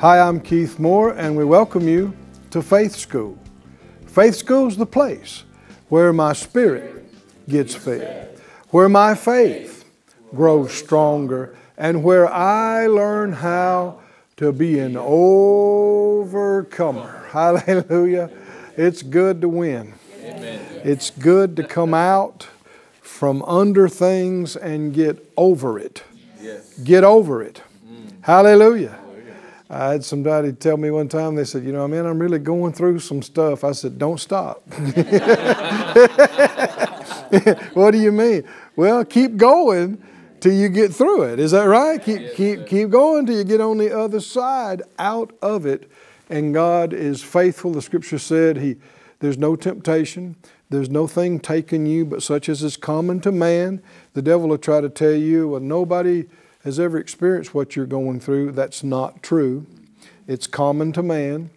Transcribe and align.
Hi, 0.00 0.18
I'm 0.18 0.40
Keith 0.40 0.78
Moore, 0.78 1.10
and 1.10 1.36
we 1.36 1.44
welcome 1.44 1.86
you 1.86 2.16
to 2.52 2.62
Faith 2.62 2.96
School. 2.96 3.38
Faith 4.06 4.34
School 4.34 4.66
is 4.66 4.78
the 4.78 4.86
place 4.86 5.44
where 5.90 6.10
my 6.10 6.32
spirit 6.32 7.04
gets 7.46 7.74
fed, 7.74 8.40
where 8.70 8.88
my 8.88 9.14
faith 9.14 9.84
grows 10.34 10.72
stronger, 10.72 11.54
and 11.76 12.02
where 12.02 12.26
I 12.32 12.86
learn 12.86 13.34
how 13.34 14.00
to 14.38 14.52
be 14.52 14.78
an 14.78 14.96
overcomer. 14.96 16.46
Hallelujah. 17.30 18.30
It's 18.78 19.02
good 19.02 19.42
to 19.42 19.50
win. 19.50 19.92
Amen. 20.22 20.80
It's 20.82 21.10
good 21.10 21.56
to 21.56 21.62
come 21.62 21.92
out 21.92 22.48
from 23.02 23.42
under 23.42 23.86
things 23.86 24.56
and 24.56 24.94
get 24.94 25.30
over 25.36 25.78
it. 25.78 26.04
Yes. 26.40 26.78
Get 26.78 27.04
over 27.04 27.42
it. 27.42 27.60
Mm. 27.86 28.12
Hallelujah. 28.22 28.99
I 29.72 29.92
had 29.92 30.04
somebody 30.04 30.52
tell 30.52 30.76
me 30.76 30.90
one 30.90 31.08
time, 31.08 31.36
they 31.36 31.44
said, 31.44 31.62
You 31.62 31.70
know, 31.70 31.86
man, 31.86 32.04
I'm 32.04 32.18
really 32.18 32.40
going 32.40 32.72
through 32.72 32.98
some 32.98 33.22
stuff. 33.22 33.62
I 33.62 33.70
said, 33.70 34.00
Don't 34.00 34.18
stop. 34.18 34.64
what 37.74 37.92
do 37.92 37.98
you 37.98 38.10
mean? 38.10 38.42
Well, 38.74 39.04
keep 39.04 39.36
going 39.36 40.02
till 40.40 40.54
you 40.54 40.68
get 40.70 40.92
through 40.92 41.22
it. 41.22 41.38
Is 41.38 41.52
that 41.52 41.66
right? 41.66 42.02
Keep, 42.02 42.34
keep, 42.34 42.66
keep 42.66 42.90
going 42.90 43.26
till 43.26 43.36
you 43.36 43.44
get 43.44 43.60
on 43.60 43.78
the 43.78 43.96
other 43.96 44.18
side 44.18 44.82
out 44.98 45.32
of 45.40 45.66
it. 45.66 45.88
And 46.28 46.52
God 46.52 46.92
is 46.92 47.22
faithful. 47.22 47.70
The 47.70 47.82
scripture 47.82 48.18
said, 48.18 48.56
he, 48.56 48.74
There's 49.20 49.38
no 49.38 49.54
temptation, 49.54 50.34
there's 50.70 50.90
no 50.90 51.06
thing 51.06 51.38
taken 51.38 51.86
you 51.86 52.04
but 52.04 52.24
such 52.24 52.48
as 52.48 52.64
is 52.64 52.76
common 52.76 53.20
to 53.20 53.30
man. 53.30 53.82
The 54.14 54.22
devil 54.22 54.48
will 54.48 54.58
try 54.58 54.80
to 54.80 54.88
tell 54.88 55.14
you, 55.14 55.46
Well, 55.46 55.60
nobody 55.60 56.24
has 56.64 56.78
ever 56.78 56.98
experienced 56.98 57.54
what 57.54 57.74
you're 57.74 57.86
going 57.86 58.20
through. 58.20 58.52
That's 58.52 58.82
not 58.82 59.22
true. 59.22 59.66
It's 60.26 60.46
common 60.46 60.92
to 60.92 61.02
man. 61.02 61.50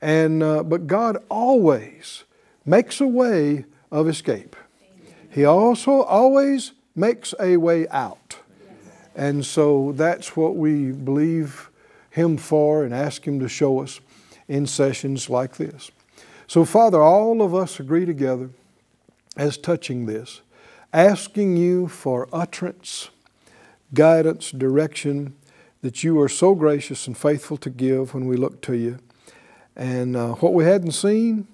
And, 0.00 0.42
uh, 0.42 0.62
but 0.62 0.86
God 0.86 1.18
always 1.28 2.24
makes 2.64 3.00
a 3.00 3.06
way 3.06 3.64
of 3.90 4.08
escape. 4.08 4.56
He 5.30 5.44
also 5.44 6.02
always 6.02 6.72
makes 6.94 7.34
a 7.40 7.56
way 7.56 7.88
out. 7.88 8.38
And 9.14 9.44
so 9.44 9.92
that's 9.92 10.36
what 10.36 10.56
we 10.56 10.92
believe 10.92 11.70
Him 12.10 12.36
for 12.36 12.84
and 12.84 12.94
ask 12.94 13.26
Him 13.26 13.40
to 13.40 13.48
show 13.48 13.80
us 13.80 14.00
in 14.48 14.66
sessions 14.66 15.28
like 15.28 15.56
this. 15.56 15.90
So, 16.46 16.64
Father, 16.64 17.02
all 17.02 17.42
of 17.42 17.54
us 17.54 17.80
agree 17.80 18.06
together 18.06 18.50
as 19.36 19.58
touching 19.58 20.06
this, 20.06 20.40
asking 20.92 21.56
you 21.56 21.88
for 21.88 22.28
utterance, 22.32 23.10
guidance, 23.94 24.50
direction 24.50 25.34
that 25.82 26.02
you 26.02 26.20
are 26.20 26.28
so 26.28 26.54
gracious 26.54 27.06
and 27.06 27.16
faithful 27.16 27.56
to 27.58 27.70
give 27.70 28.14
when 28.14 28.26
we 28.26 28.36
look 28.36 28.60
to 28.62 28.74
you. 28.74 28.98
And 29.76 30.16
uh, 30.16 30.34
what 30.34 30.54
we 30.54 30.64
hadn't 30.64 30.92
seen, 30.92 31.46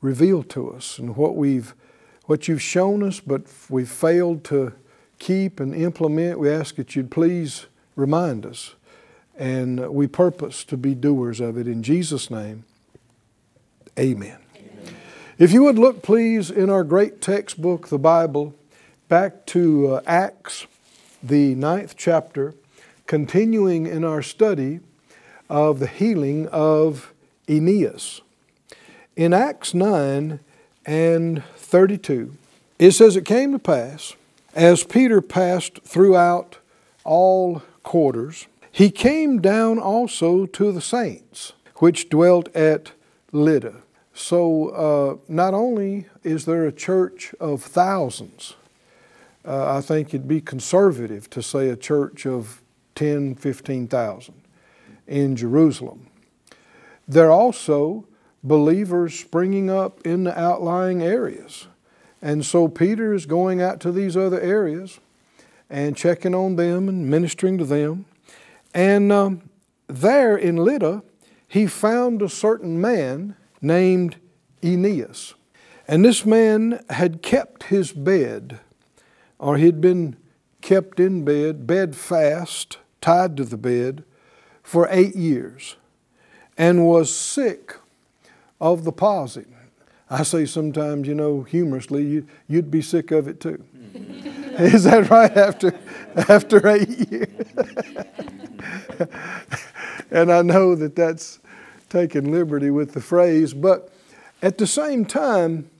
revealed 0.00 0.48
to 0.50 0.70
us, 0.72 0.98
and 0.98 1.16
what 1.16 1.36
we've 1.36 1.74
what 2.30 2.46
you've 2.46 2.62
shown 2.62 3.02
us, 3.02 3.18
but 3.18 3.42
we've 3.68 3.90
failed 3.90 4.44
to 4.44 4.72
keep 5.18 5.58
and 5.58 5.74
implement, 5.74 6.38
we 6.38 6.48
ask 6.48 6.76
that 6.76 6.94
you'd 6.94 7.10
please 7.10 7.66
remind 7.96 8.46
us. 8.46 8.74
And 9.36 9.90
we 9.90 10.06
purpose 10.06 10.62
to 10.64 10.76
be 10.76 10.94
doers 10.94 11.40
of 11.40 11.56
it. 11.56 11.66
In 11.66 11.82
Jesus' 11.82 12.30
name, 12.30 12.64
amen. 13.98 14.38
amen. 14.54 14.94
If 15.38 15.52
you 15.52 15.64
would 15.64 15.78
look, 15.78 16.02
please, 16.02 16.50
in 16.50 16.70
our 16.70 16.84
great 16.84 17.20
textbook, 17.20 17.88
the 17.88 17.98
Bible, 17.98 18.54
back 19.08 19.44
to 19.46 19.94
uh, 19.94 20.02
Acts, 20.06 20.68
the 21.22 21.54
ninth 21.54 21.94
chapter, 21.96 22.54
continuing 23.06 23.86
in 23.86 24.04
our 24.04 24.22
study 24.22 24.80
of 25.48 25.78
the 25.78 25.86
healing 25.86 26.48
of 26.48 27.12
Aeneas. 27.48 28.20
In 29.16 29.32
Acts 29.32 29.74
9 29.74 30.40
and 30.86 31.44
32, 31.56 32.36
it 32.78 32.92
says, 32.92 33.16
It 33.16 33.24
came 33.24 33.52
to 33.52 33.58
pass, 33.58 34.14
as 34.54 34.84
Peter 34.84 35.20
passed 35.20 35.80
throughout 35.82 36.58
all 37.04 37.62
quarters, 37.82 38.46
he 38.72 38.90
came 38.90 39.40
down 39.40 39.78
also 39.78 40.46
to 40.46 40.72
the 40.72 40.80
saints 40.80 41.52
which 41.76 42.08
dwelt 42.08 42.54
at 42.54 42.92
Lydda. 43.32 43.82
So, 44.12 44.68
uh, 44.68 45.16
not 45.28 45.54
only 45.54 46.06
is 46.22 46.44
there 46.44 46.66
a 46.66 46.72
church 46.72 47.34
of 47.40 47.62
thousands, 47.62 48.54
uh, 49.44 49.76
I 49.76 49.80
think 49.80 50.08
it'd 50.08 50.28
be 50.28 50.40
conservative 50.40 51.30
to 51.30 51.42
say 51.42 51.68
a 51.68 51.76
church 51.76 52.26
of 52.26 52.62
10, 52.94 53.36
15,000 53.36 54.34
in 55.06 55.36
Jerusalem. 55.36 56.06
There 57.08 57.28
are 57.28 57.32
also 57.32 58.06
believers 58.42 59.18
springing 59.18 59.70
up 59.70 60.06
in 60.06 60.24
the 60.24 60.38
outlying 60.38 61.02
areas. 61.02 61.66
And 62.22 62.44
so 62.44 62.68
Peter 62.68 63.14
is 63.14 63.26
going 63.26 63.62
out 63.62 63.80
to 63.80 63.92
these 63.92 64.16
other 64.16 64.40
areas 64.40 65.00
and 65.68 65.96
checking 65.96 66.34
on 66.34 66.56
them 66.56 66.88
and 66.88 67.08
ministering 67.08 67.58
to 67.58 67.64
them. 67.64 68.04
And 68.74 69.10
um, 69.10 69.50
there 69.86 70.36
in 70.36 70.56
Lydda, 70.56 71.02
he 71.48 71.66
found 71.66 72.22
a 72.22 72.28
certain 72.28 72.80
man 72.80 73.36
named 73.60 74.16
Aeneas. 74.62 75.34
And 75.88 76.04
this 76.04 76.24
man 76.24 76.84
had 76.90 77.22
kept 77.22 77.64
his 77.64 77.92
bed, 77.92 78.60
or 79.40 79.56
he'd 79.56 79.80
been 79.80 80.16
kept 80.60 81.00
in 81.00 81.24
bed, 81.24 81.66
bed 81.66 81.96
fast, 81.96 82.76
tied 83.00 83.36
to 83.38 83.44
the 83.44 83.56
bed, 83.56 84.04
for 84.62 84.86
eight 84.90 85.16
years, 85.16 85.76
and 86.56 86.86
was 86.86 87.12
sick 87.12 87.74
of 88.60 88.84
the 88.84 88.92
palsy. 88.92 89.46
I 90.10 90.22
say 90.24 90.44
sometimes, 90.44 91.08
you 91.08 91.14
know, 91.14 91.42
humorously, 91.42 92.04
you, 92.04 92.26
would 92.50 92.70
be 92.70 92.82
sick 92.82 93.10
of 93.10 93.26
it 93.26 93.40
too. 93.40 93.64
Is 94.58 94.84
that 94.84 95.08
right? 95.08 95.34
After, 95.34 95.72
after 96.28 96.68
eight 96.68 97.10
years? 97.10 97.46
and 100.10 100.30
I 100.30 100.42
know 100.42 100.74
that 100.74 100.94
that's 100.94 101.38
taking 101.88 102.30
liberty 102.30 102.70
with 102.70 102.92
the 102.92 103.00
phrase, 103.00 103.54
but 103.54 103.90
at 104.42 104.58
the 104.58 104.66
same 104.66 105.06
time, 105.06 105.70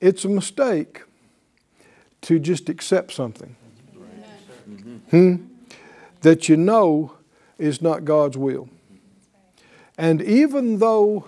it's 0.00 0.24
a 0.24 0.28
mistake 0.28 1.02
to 2.22 2.38
just 2.38 2.68
accept 2.68 3.12
something 3.12 3.56
hmm? 5.10 5.36
that 6.22 6.48
you 6.48 6.56
know 6.56 7.14
is 7.58 7.82
not 7.82 8.04
God's 8.04 8.36
will. 8.36 8.68
And 9.98 10.22
even 10.22 10.78
though 10.78 11.26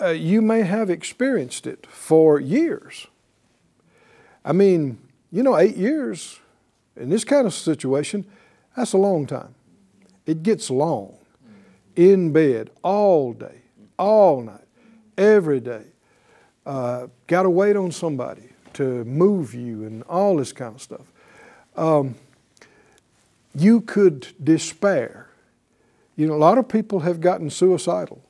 uh, 0.00 0.08
you 0.08 0.42
may 0.42 0.62
have 0.62 0.90
experienced 0.90 1.66
it 1.66 1.86
for 1.86 2.38
years. 2.38 3.06
I 4.44 4.52
mean, 4.52 4.98
you 5.32 5.42
know, 5.42 5.56
eight 5.56 5.76
years 5.76 6.40
in 6.96 7.08
this 7.08 7.24
kind 7.24 7.46
of 7.46 7.54
situation, 7.54 8.26
that's 8.76 8.92
a 8.92 8.98
long 8.98 9.26
time. 9.26 9.54
It 10.26 10.42
gets 10.42 10.70
long. 10.70 11.16
In 11.94 12.32
bed 12.32 12.70
all 12.82 13.32
day, 13.32 13.62
all 13.98 14.42
night, 14.42 14.66
every 15.16 15.60
day. 15.60 15.84
Uh, 16.66 17.06
Got 17.26 17.44
to 17.44 17.50
wait 17.50 17.76
on 17.76 17.90
somebody 17.90 18.50
to 18.76 19.04
move 19.04 19.54
you 19.54 19.84
and 19.84 20.02
all 20.04 20.36
this 20.36 20.52
kind 20.52 20.74
of 20.74 20.82
stuff. 20.82 21.06
Um, 21.76 22.14
you 23.54 23.80
could 23.80 24.28
despair. 24.42 25.28
You 26.16 26.26
know, 26.26 26.34
a 26.34 26.36
lot 26.36 26.58
of 26.58 26.68
people 26.68 27.00
have 27.00 27.20
gotten 27.20 27.50
suicidal 27.50 28.22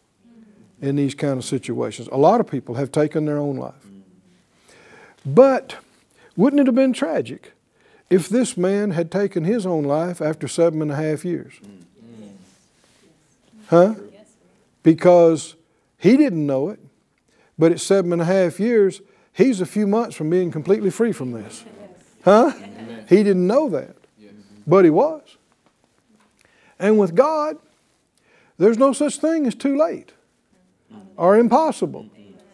in 0.81 0.97
these 0.97 1.15
kind 1.15 1.39
of 1.39 1.45
situations. 1.45 2.09
A 2.13 2.17
lot 2.17 2.41
of 2.41 2.47
people 2.47 2.77
have 2.77 2.93
taken 2.93 3.25
their 3.25 3.39
own 3.39 3.57
life. 3.57 3.75
But 5.25 5.77
wouldn't 6.37 6.61
it 6.61 6.67
have 6.67 6.75
been 6.75 6.93
tragic 6.93 7.53
if 8.09 8.29
this 8.29 8.57
man 8.57 8.93
had 8.93 9.11
taken 9.11 9.45
his 9.45 9.67
own 9.67 9.85
life 9.85 10.21
after 10.21 10.47
seven 10.47 10.83
and 10.83 10.93
a 10.93 10.97
half 10.97 11.25
years? 11.25 11.55
Huh? 13.69 13.95
Because 14.83 15.57
he 15.99 16.17
didn't 16.17 16.47
know 16.47 16.69
it, 16.69 16.79
but 17.59 17.73
at 17.73 17.81
seven 17.81 18.13
and 18.13 18.23
a 18.23 18.27
half 18.27 18.61
years, 18.61 19.01
he's 19.37 19.61
a 19.61 19.67
few 19.67 19.87
months 19.87 20.17
from 20.17 20.31
being 20.31 20.51
completely 20.51 20.91
free 20.91 21.13
from 21.13 21.33
this. 21.33 21.65
Huh? 22.25 22.51
He 23.09 23.23
didn't 23.23 23.47
know 23.47 23.69
that, 23.69 23.95
but 24.67 24.85
he 24.85 24.91
was. 24.91 25.23
And 26.77 26.99
with 26.99 27.15
God, 27.15 27.57
There's 28.59 28.79
no 28.79 28.93
such 28.93 29.19
thing 29.19 29.47
as 29.47 29.55
too 29.55 29.77
late 29.77 30.13
or 31.17 31.39
impossible 31.39 32.07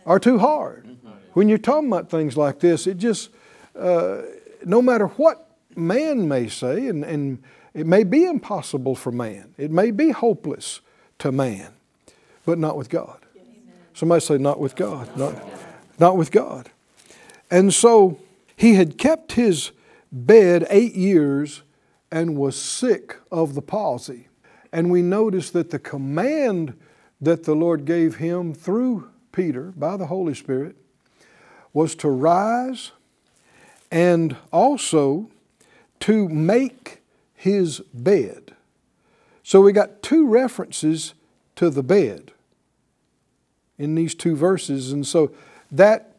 or 0.05 0.19
too 0.19 0.38
hard. 0.38 0.96
When 1.32 1.49
you're 1.49 1.58
talking 1.58 1.88
about 1.88 2.11
things 2.11 2.37
like 2.37 2.58
this, 2.61 2.87
it 2.87 2.99
just, 2.99 3.31
uh, 3.79 4.23
no 4.64 4.82
matter 4.82 5.06
what 5.06 5.49
man 5.76 6.29
may 6.29 6.49
say, 6.49 6.88
and, 6.88 7.05
and 7.05 7.43
it 7.73 7.87
may 7.87 8.05
be 8.05 8.25
impossible 8.25 8.94
for 8.94 9.12
man, 9.12 9.55
it 9.56 9.70
may 9.70 9.90
be 9.90 10.11
hopeless 10.11 10.81
to 11.20 11.32
man, 11.32 11.73
but 12.44 12.58
not 12.58 12.76
with 12.76 12.90
God. 12.90 13.19
Somebody 13.94 14.20
say, 14.20 14.38
not 14.38 14.58
with 14.58 14.75
God. 14.75 15.17
Not, 15.17 15.34
not 16.02 16.16
with 16.16 16.31
God. 16.32 16.69
And 17.50 17.72
so 17.72 18.19
he 18.56 18.75
had 18.75 18.99
kept 18.99 19.32
his 19.32 19.70
bed 20.10 20.66
eight 20.69 20.94
years 20.94 21.62
and 22.10 22.37
was 22.37 22.60
sick 22.60 23.16
of 23.31 23.54
the 23.54 23.62
palsy. 23.62 24.28
And 24.72 24.90
we 24.90 25.00
notice 25.00 25.50
that 25.50 25.70
the 25.70 25.78
command 25.78 26.76
that 27.20 27.44
the 27.44 27.54
Lord 27.54 27.84
gave 27.84 28.16
him 28.16 28.52
through 28.52 29.08
Peter 29.31 29.72
by 29.76 29.96
the 29.96 30.06
Holy 30.06 30.34
Spirit 30.34 30.76
was 31.72 31.94
to 31.96 32.10
rise 32.10 32.90
and 33.90 34.37
also 34.52 35.31
to 36.00 36.28
make 36.28 37.00
his 37.34 37.81
bed. 37.94 38.55
So 39.44 39.60
we 39.60 39.72
got 39.72 40.02
two 40.02 40.26
references 40.26 41.14
to 41.56 41.70
the 41.70 41.82
bed 41.82 42.32
in 43.78 43.94
these 43.94 44.14
two 44.14 44.34
verses. 44.34 44.93
And 44.93 45.06
so 45.06 45.32
that, 45.72 46.16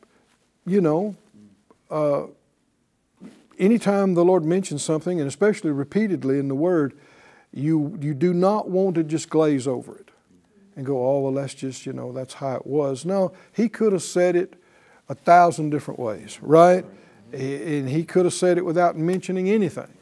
you 0.65 0.81
know, 0.81 1.15
uh, 1.89 2.23
anytime 3.59 4.15
the 4.15 4.25
Lord 4.25 4.43
mentions 4.43 4.83
something, 4.83 5.19
and 5.19 5.27
especially 5.27 5.71
repeatedly 5.71 6.39
in 6.39 6.47
the 6.47 6.55
Word, 6.55 6.97
you, 7.53 7.97
you 8.01 8.13
do 8.13 8.33
not 8.33 8.69
want 8.69 8.95
to 8.95 9.03
just 9.03 9.29
glaze 9.29 9.67
over 9.67 9.95
it 9.95 10.09
and 10.75 10.85
go, 10.85 11.07
oh, 11.07 11.19
well, 11.19 11.33
that's 11.33 11.53
just, 11.53 11.85
you 11.85 11.93
know, 11.93 12.11
that's 12.11 12.33
how 12.35 12.55
it 12.55 12.65
was. 12.65 13.05
No, 13.05 13.31
He 13.53 13.69
could 13.69 13.93
have 13.93 14.03
said 14.03 14.35
it 14.35 14.55
a 15.07 15.15
thousand 15.15 15.69
different 15.69 15.99
ways, 15.99 16.39
right? 16.41 16.85
And 17.31 17.89
He 17.89 18.03
could 18.03 18.25
have 18.25 18.33
said 18.33 18.57
it 18.57 18.65
without 18.65 18.97
mentioning 18.97 19.49
anything 19.49 19.93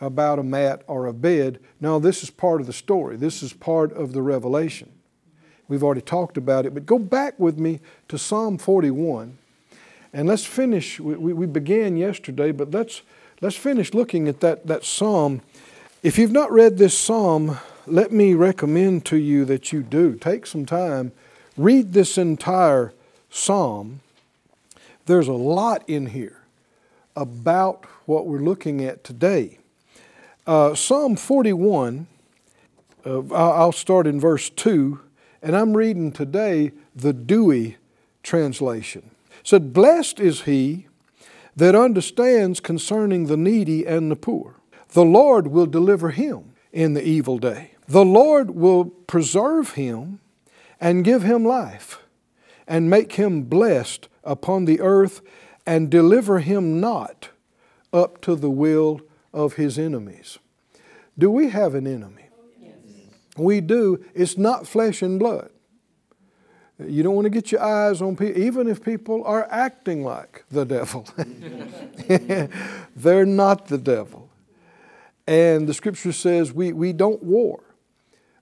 about 0.00 0.38
a 0.38 0.42
mat 0.42 0.82
or 0.86 1.06
a 1.06 1.12
bed. 1.12 1.58
No, 1.80 1.98
this 1.98 2.22
is 2.22 2.30
part 2.30 2.60
of 2.60 2.66
the 2.66 2.72
story, 2.72 3.16
this 3.16 3.42
is 3.42 3.52
part 3.52 3.92
of 3.92 4.12
the 4.12 4.22
revelation. 4.22 4.92
We've 5.70 5.84
already 5.84 6.00
talked 6.00 6.36
about 6.36 6.66
it, 6.66 6.74
but 6.74 6.84
go 6.84 6.98
back 6.98 7.38
with 7.38 7.56
me 7.56 7.78
to 8.08 8.18
Psalm 8.18 8.58
41 8.58 9.38
and 10.12 10.26
let's 10.26 10.44
finish. 10.44 10.98
We, 10.98 11.32
we 11.32 11.46
began 11.46 11.96
yesterday, 11.96 12.50
but 12.50 12.72
let's, 12.72 13.02
let's 13.40 13.54
finish 13.54 13.94
looking 13.94 14.26
at 14.26 14.40
that, 14.40 14.66
that 14.66 14.84
psalm. 14.84 15.42
If 16.02 16.18
you've 16.18 16.32
not 16.32 16.50
read 16.50 16.76
this 16.76 16.98
psalm, 16.98 17.56
let 17.86 18.10
me 18.10 18.34
recommend 18.34 19.04
to 19.06 19.16
you 19.16 19.44
that 19.44 19.72
you 19.72 19.84
do. 19.84 20.16
Take 20.16 20.44
some 20.44 20.66
time, 20.66 21.12
read 21.56 21.92
this 21.92 22.18
entire 22.18 22.92
psalm. 23.30 24.00
There's 25.06 25.28
a 25.28 25.34
lot 25.34 25.88
in 25.88 26.06
here 26.06 26.38
about 27.14 27.84
what 28.06 28.26
we're 28.26 28.40
looking 28.40 28.84
at 28.84 29.04
today. 29.04 29.58
Uh, 30.48 30.74
psalm 30.74 31.14
41, 31.14 32.08
uh, 33.06 33.20
I'll 33.32 33.70
start 33.70 34.08
in 34.08 34.18
verse 34.18 34.50
2, 34.50 35.00
and 35.42 35.56
I'm 35.56 35.76
reading 35.76 36.12
today 36.12 36.72
the 36.94 37.12
Douay 37.12 37.76
translation 38.22 39.10
said, 39.42 39.72
Blessed 39.72 40.20
is 40.20 40.42
he 40.42 40.86
that 41.56 41.74
understands 41.74 42.60
concerning 42.60 43.26
the 43.26 43.36
needy 43.36 43.86
and 43.86 44.10
the 44.10 44.16
poor. 44.16 44.56
The 44.90 45.04
Lord 45.04 45.48
will 45.48 45.66
deliver 45.66 46.10
him 46.10 46.52
in 46.72 46.94
the 46.94 47.04
evil 47.04 47.38
day. 47.38 47.72
The 47.86 48.04
Lord 48.04 48.50
will 48.50 48.86
preserve 48.86 49.72
him 49.72 50.20
and 50.80 51.04
give 51.04 51.22
him 51.22 51.44
life, 51.44 51.98
and 52.66 52.88
make 52.88 53.12
him 53.12 53.42
blessed 53.42 54.08
upon 54.24 54.64
the 54.64 54.80
earth, 54.80 55.20
and 55.66 55.90
deliver 55.90 56.38
him 56.38 56.80
not 56.80 57.28
up 57.92 58.20
to 58.22 58.34
the 58.34 58.50
will 58.50 59.00
of 59.32 59.54
his 59.54 59.78
enemies. 59.78 60.38
Do 61.18 61.30
we 61.30 61.50
have 61.50 61.74
an 61.74 61.86
enemy? 61.86 62.29
We 63.36 63.60
do. 63.60 64.04
It's 64.14 64.36
not 64.36 64.66
flesh 64.66 65.02
and 65.02 65.18
blood. 65.18 65.50
You 66.86 67.02
don't 67.02 67.14
want 67.14 67.26
to 67.26 67.30
get 67.30 67.52
your 67.52 67.62
eyes 67.62 68.00
on 68.00 68.16
people, 68.16 68.40
even 68.40 68.66
if 68.66 68.82
people 68.82 69.22
are 69.24 69.46
acting 69.50 70.02
like 70.02 70.44
the 70.50 70.64
devil. 70.64 71.06
They're 72.96 73.26
not 73.26 73.66
the 73.66 73.78
devil. 73.78 74.30
And 75.26 75.68
the 75.68 75.74
scripture 75.74 76.12
says 76.12 76.52
we, 76.52 76.72
we 76.72 76.92
don't 76.92 77.22
war 77.22 77.60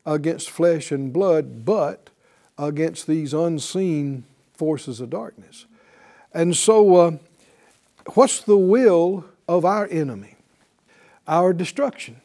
against 0.07 0.51
flesh 0.51 0.93
and 0.93 1.13
blood, 1.13 1.65
but 1.65 2.11
against 2.57 3.07
these 3.07 3.35
unseen 3.35 4.25
forces 4.55 5.01
of 5.01 5.11
darkness. 5.11 5.67
And 6.33 6.57
so, 6.57 6.97
uh, 6.97 7.11
what's 8.15 8.41
the 8.41 8.57
will 8.57 9.25
of 9.49 9.65
our 9.65 9.87
enemy? 9.91 10.37
Our 11.27 11.53
destruction, 11.53 12.21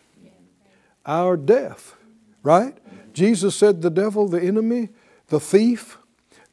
our 1.06 1.36
death, 1.36 1.96
right? 2.44 2.78
Jesus 3.14 3.56
said 3.56 3.82
the 3.82 3.90
devil, 3.90 4.28
the 4.28 4.42
enemy, 4.42 4.90
the 5.28 5.40
thief, 5.40 5.98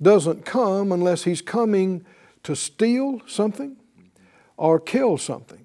doesn't 0.00 0.46
come 0.46 0.92
unless 0.92 1.24
he's 1.24 1.42
coming 1.42 2.06
to 2.42 2.56
steal 2.56 3.20
something 3.26 3.76
or 4.56 4.80
kill 4.80 5.18
something 5.18 5.64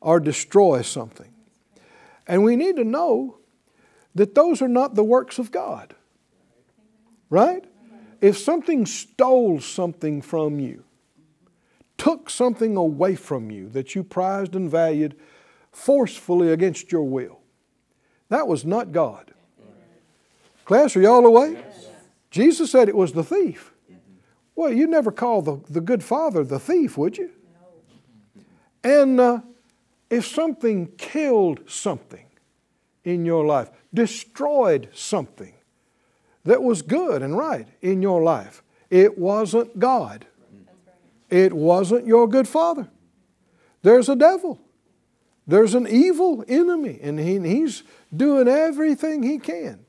or 0.00 0.20
destroy 0.20 0.82
something. 0.82 1.32
And 2.26 2.44
we 2.44 2.56
need 2.56 2.76
to 2.76 2.84
know 2.84 3.38
that 4.14 4.34
those 4.34 4.62
are 4.62 4.68
not 4.68 4.94
the 4.94 5.04
works 5.04 5.38
of 5.38 5.50
God. 5.50 5.94
Right? 7.28 7.64
If 8.20 8.38
something 8.38 8.86
stole 8.86 9.60
something 9.60 10.22
from 10.22 10.60
you, 10.60 10.84
took 11.98 12.30
something 12.30 12.76
away 12.76 13.16
from 13.16 13.50
you 13.50 13.68
that 13.70 13.94
you 13.94 14.04
prized 14.04 14.54
and 14.54 14.70
valued 14.70 15.16
forcefully 15.72 16.52
against 16.52 16.92
your 16.92 17.04
will, 17.04 17.40
that 18.28 18.46
was 18.48 18.64
not 18.64 18.92
God. 18.92 19.32
Class, 20.66 20.96
are 20.96 21.00
y'all 21.00 21.24
awake? 21.24 21.58
Jesus 22.32 22.72
said 22.72 22.88
it 22.88 22.96
was 22.96 23.12
the 23.12 23.22
thief. 23.22 23.72
Well, 24.56 24.72
you 24.72 24.88
never 24.88 25.12
call 25.12 25.40
the, 25.40 25.60
the 25.70 25.80
good 25.80 26.02
father 26.02 26.42
the 26.42 26.58
thief, 26.58 26.98
would 26.98 27.16
you? 27.16 27.30
And 28.82 29.20
uh, 29.20 29.40
if 30.10 30.26
something 30.26 30.88
killed 30.98 31.60
something 31.70 32.26
in 33.04 33.24
your 33.24 33.46
life, 33.46 33.70
destroyed 33.94 34.88
something 34.92 35.54
that 36.44 36.62
was 36.62 36.82
good 36.82 37.22
and 37.22 37.38
right 37.38 37.68
in 37.80 38.02
your 38.02 38.20
life, 38.20 38.64
it 38.90 39.16
wasn't 39.16 39.78
God. 39.78 40.26
It 41.30 41.52
wasn't 41.52 42.06
your 42.06 42.28
good 42.28 42.48
father. 42.48 42.88
There's 43.82 44.08
a 44.08 44.16
devil. 44.16 44.60
There's 45.46 45.74
an 45.74 45.86
evil 45.86 46.44
enemy, 46.48 46.98
and 47.00 47.20
he, 47.20 47.38
he's 47.38 47.84
doing 48.14 48.48
everything 48.48 49.22
he 49.22 49.38
can. 49.38 49.85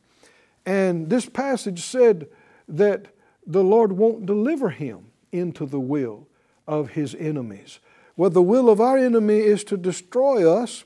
And 0.68 1.10
this 1.10 1.28
passage 1.28 1.82
said 1.82 2.28
that 2.68 3.08
the 3.46 3.64
Lord 3.64 3.94
won't 3.94 4.26
deliver 4.26 4.70
him 4.70 5.06
into 5.32 5.66
the 5.66 5.80
will 5.80 6.28
of 6.68 6.90
his 6.90 7.16
enemies. 7.16 7.80
Well, 8.18 8.30
the 8.30 8.42
will 8.42 8.70
of 8.70 8.82
our 8.82 8.98
enemy 8.98 9.40
is 9.40 9.64
to 9.64 9.78
destroy 9.78 10.52
us, 10.52 10.84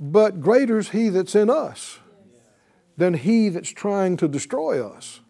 but 0.00 0.40
greater 0.40 0.76
is 0.78 0.88
he 0.88 1.08
that's 1.08 1.36
in 1.36 1.48
us 1.48 2.00
than 2.96 3.14
he 3.14 3.48
that's 3.48 3.70
trying 3.70 4.16
to 4.16 4.26
destroy 4.26 4.84
us. 4.84 5.20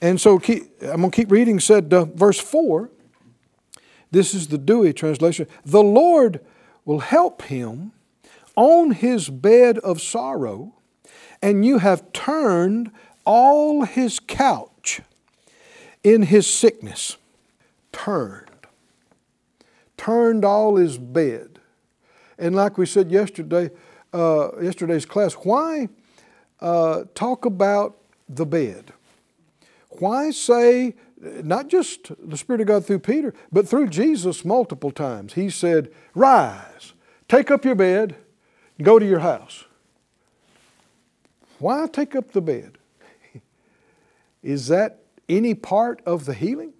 And 0.00 0.18
so 0.18 0.38
keep, 0.38 0.70
I'm 0.80 1.00
going 1.00 1.10
to 1.10 1.16
keep 1.16 1.30
reading, 1.30 1.60
said 1.60 1.92
uh, 1.92 2.06
verse 2.06 2.40
4. 2.40 2.88
This 4.10 4.32
is 4.32 4.48
the 4.48 4.58
Douay 4.58 4.94
translation. 4.96 5.46
The 5.66 5.82
Lord 5.82 6.40
will 6.86 7.00
help 7.00 7.42
him 7.42 7.92
on 8.56 8.92
his 8.92 9.28
bed 9.28 9.78
of 9.80 10.00
sorrow, 10.00 10.74
and 11.42 11.66
you 11.66 11.78
have 11.78 12.12
turned 12.12 12.90
all 13.24 13.84
his 13.84 14.18
couch 14.20 15.00
in 16.02 16.22
his 16.22 16.46
sickness, 16.46 17.16
turned, 17.92 18.48
turned 19.96 20.44
all 20.44 20.76
his 20.76 20.98
bed. 20.98 21.58
And 22.38 22.56
like 22.56 22.78
we 22.78 22.86
said 22.86 23.10
yesterday, 23.10 23.70
uh, 24.12 24.50
yesterday's 24.60 25.04
class, 25.04 25.34
why 25.34 25.88
uh, 26.60 27.04
talk 27.14 27.44
about 27.44 27.98
the 28.28 28.46
bed? 28.46 28.92
Why 29.90 30.30
say, 30.30 30.94
not 31.20 31.68
just 31.68 32.12
the 32.18 32.36
Spirit 32.36 32.62
of 32.62 32.66
God 32.66 32.86
through 32.86 33.00
Peter, 33.00 33.34
but 33.52 33.68
through 33.68 33.88
Jesus 33.88 34.44
multiple 34.44 34.90
times? 34.90 35.34
He 35.34 35.50
said, 35.50 35.90
Rise, 36.14 36.94
take 37.28 37.50
up 37.50 37.64
your 37.64 37.74
bed, 37.74 38.16
go 38.82 38.98
to 38.98 39.06
your 39.06 39.18
house. 39.18 39.64
Why 41.58 41.86
take 41.86 42.16
up 42.16 42.32
the 42.32 42.40
bed? 42.40 42.78
Is 44.42 44.68
that 44.68 45.00
any 45.28 45.54
part 45.54 46.02
of 46.06 46.24
the 46.24 46.34
healing? 46.34 46.72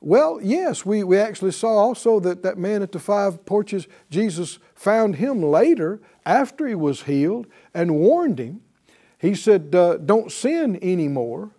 Well, 0.00 0.38
yes, 0.42 0.86
we, 0.86 1.02
we 1.02 1.18
actually 1.18 1.50
saw 1.50 1.70
also 1.70 2.20
that 2.20 2.42
that 2.42 2.56
man 2.56 2.82
at 2.82 2.92
the 2.92 3.00
five 3.00 3.44
porches, 3.44 3.88
Jesus 4.10 4.58
found 4.74 5.16
him 5.16 5.42
later 5.42 6.00
after 6.24 6.68
he 6.68 6.74
was 6.74 7.02
healed 7.02 7.46
and 7.74 7.96
warned 7.96 8.38
him 8.38 8.60
He 9.18 9.34
said, 9.34 9.74
uh, 9.74 9.96
Don't 9.96 10.30
sin 10.30 10.78
anymore. 10.82 11.50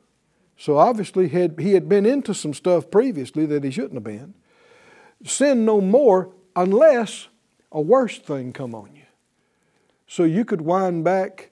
So 0.57 0.77
obviously, 0.77 1.29
had, 1.29 1.59
he 1.59 1.73
had 1.73 1.87
been 1.87 2.05
into 2.05 2.33
some 2.33 2.53
stuff 2.53 2.89
previously 2.91 3.45
that 3.45 3.63
he 3.63 3.71
shouldn't 3.71 3.95
have 3.95 4.03
been. 4.03 4.33
Sin 5.23 5.65
no 5.65 5.81
more 5.81 6.33
unless 6.55 7.27
a 7.71 7.81
worse 7.81 8.17
thing 8.17 8.53
come 8.53 8.73
on 8.73 8.95
you. 8.95 9.03
So 10.07 10.23
you 10.23 10.43
could 10.43 10.61
wind 10.61 11.03
back 11.03 11.48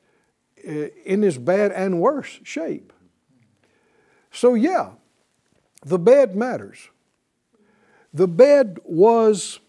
Uh, 0.66 0.88
in 1.06 1.22
this 1.22 1.38
bad 1.38 1.72
and 1.72 2.00
worse 2.00 2.40
shape. 2.44 2.92
So, 4.32 4.54
yeah, 4.54 4.92
the 5.86 6.00
bed 6.00 6.36
matters. 6.36 6.90
The 8.14 8.28
bed 8.28 8.80
was 8.84 9.60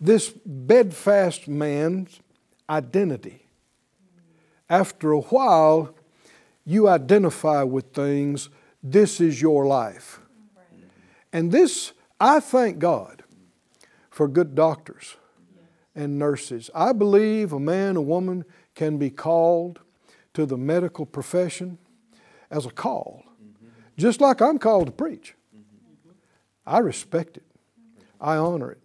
this 0.00 0.30
bedfast 0.44 1.46
man's 1.46 2.20
identity. 2.70 3.46
After 4.70 5.12
a 5.12 5.20
while, 5.20 5.94
you 6.64 6.88
identify 6.88 7.62
with 7.62 7.92
things. 7.92 8.48
This 8.82 9.20
is 9.20 9.40
your 9.42 9.66
life. 9.66 10.20
And 11.32 11.52
this, 11.52 11.92
I 12.18 12.40
thank 12.40 12.78
God 12.78 13.22
for 14.10 14.26
good 14.26 14.54
doctors 14.54 15.16
and 15.94 16.18
nurses. 16.18 16.70
I 16.74 16.92
believe 16.92 17.52
a 17.52 17.60
man, 17.60 17.96
a 17.96 18.02
woman 18.02 18.44
can 18.74 18.98
be 18.98 19.10
called 19.10 19.80
to 20.38 20.46
the 20.46 20.56
medical 20.56 21.04
profession 21.04 21.78
as 22.48 22.64
a 22.64 22.70
call, 22.70 23.24
just 23.96 24.20
like 24.20 24.40
I'm 24.40 24.56
called 24.56 24.86
to 24.86 24.92
preach. 24.92 25.34
I 26.64 26.78
respect 26.78 27.38
it, 27.38 27.42
I 28.20 28.36
honor 28.36 28.70
it. 28.70 28.78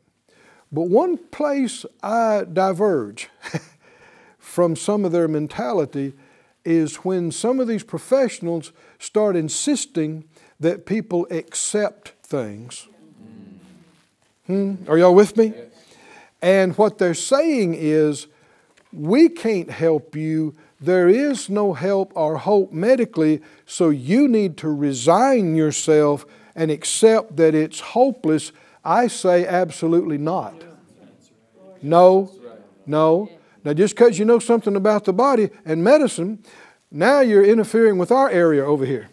But 0.72 0.90
one 0.90 1.16
place 1.16 1.86
I 2.02 2.46
diverge 2.52 3.30
from 4.40 4.76
some 4.76 5.06
of 5.06 5.12
their 5.12 5.28
mentality 5.28 6.14
is 6.66 6.96
when 6.96 7.30
some 7.30 7.60
of 7.60 7.68
these 7.68 7.84
professionals 7.84 8.72
start 8.98 9.36
insisting 9.36 10.24
that 10.60 10.88
people 10.88 11.28
accept 11.30 12.14
things. 12.24 12.88
Hmm? 14.48 14.74
Are 14.88 14.98
y'all 14.98 15.14
with 15.14 15.38
me? 15.38 15.54
And 16.42 16.76
what 16.80 16.98
they're 16.98 17.14
saying 17.14 17.76
is, 17.76 18.26
we 18.92 19.30
can't 19.30 19.70
help 19.70 20.16
you. 20.16 20.56
There 20.84 21.08
is 21.08 21.50
no 21.50 21.72
help 21.72 22.12
or 22.14 22.40
hope 22.40 22.74
medically, 22.74 23.42
so 23.66 23.90
you 23.90 24.28
need 24.28 24.58
to 24.58 24.68
resign 24.68 25.56
yourself 25.56 26.26
and 26.56 26.70
accept 26.70 27.38
that 27.38 27.56
it's 27.56 27.80
hopeless. 27.80 28.52
I 28.84 29.08
say 29.08 29.48
absolutely 29.48 30.18
not. 30.18 30.54
No, 31.82 32.30
no. 32.86 33.30
Now, 33.64 33.72
just 33.72 33.96
because 33.96 34.20
you 34.20 34.26
know 34.26 34.40
something 34.40 34.76
about 34.76 35.06
the 35.06 35.14
body 35.14 35.52
and 35.64 35.86
medicine, 35.86 36.44
now 36.92 37.22
you're 37.22 37.46
interfering 37.46 37.98
with 37.98 38.12
our 38.12 38.30
area 38.30 38.66
over 38.66 38.86
here. 38.86 39.10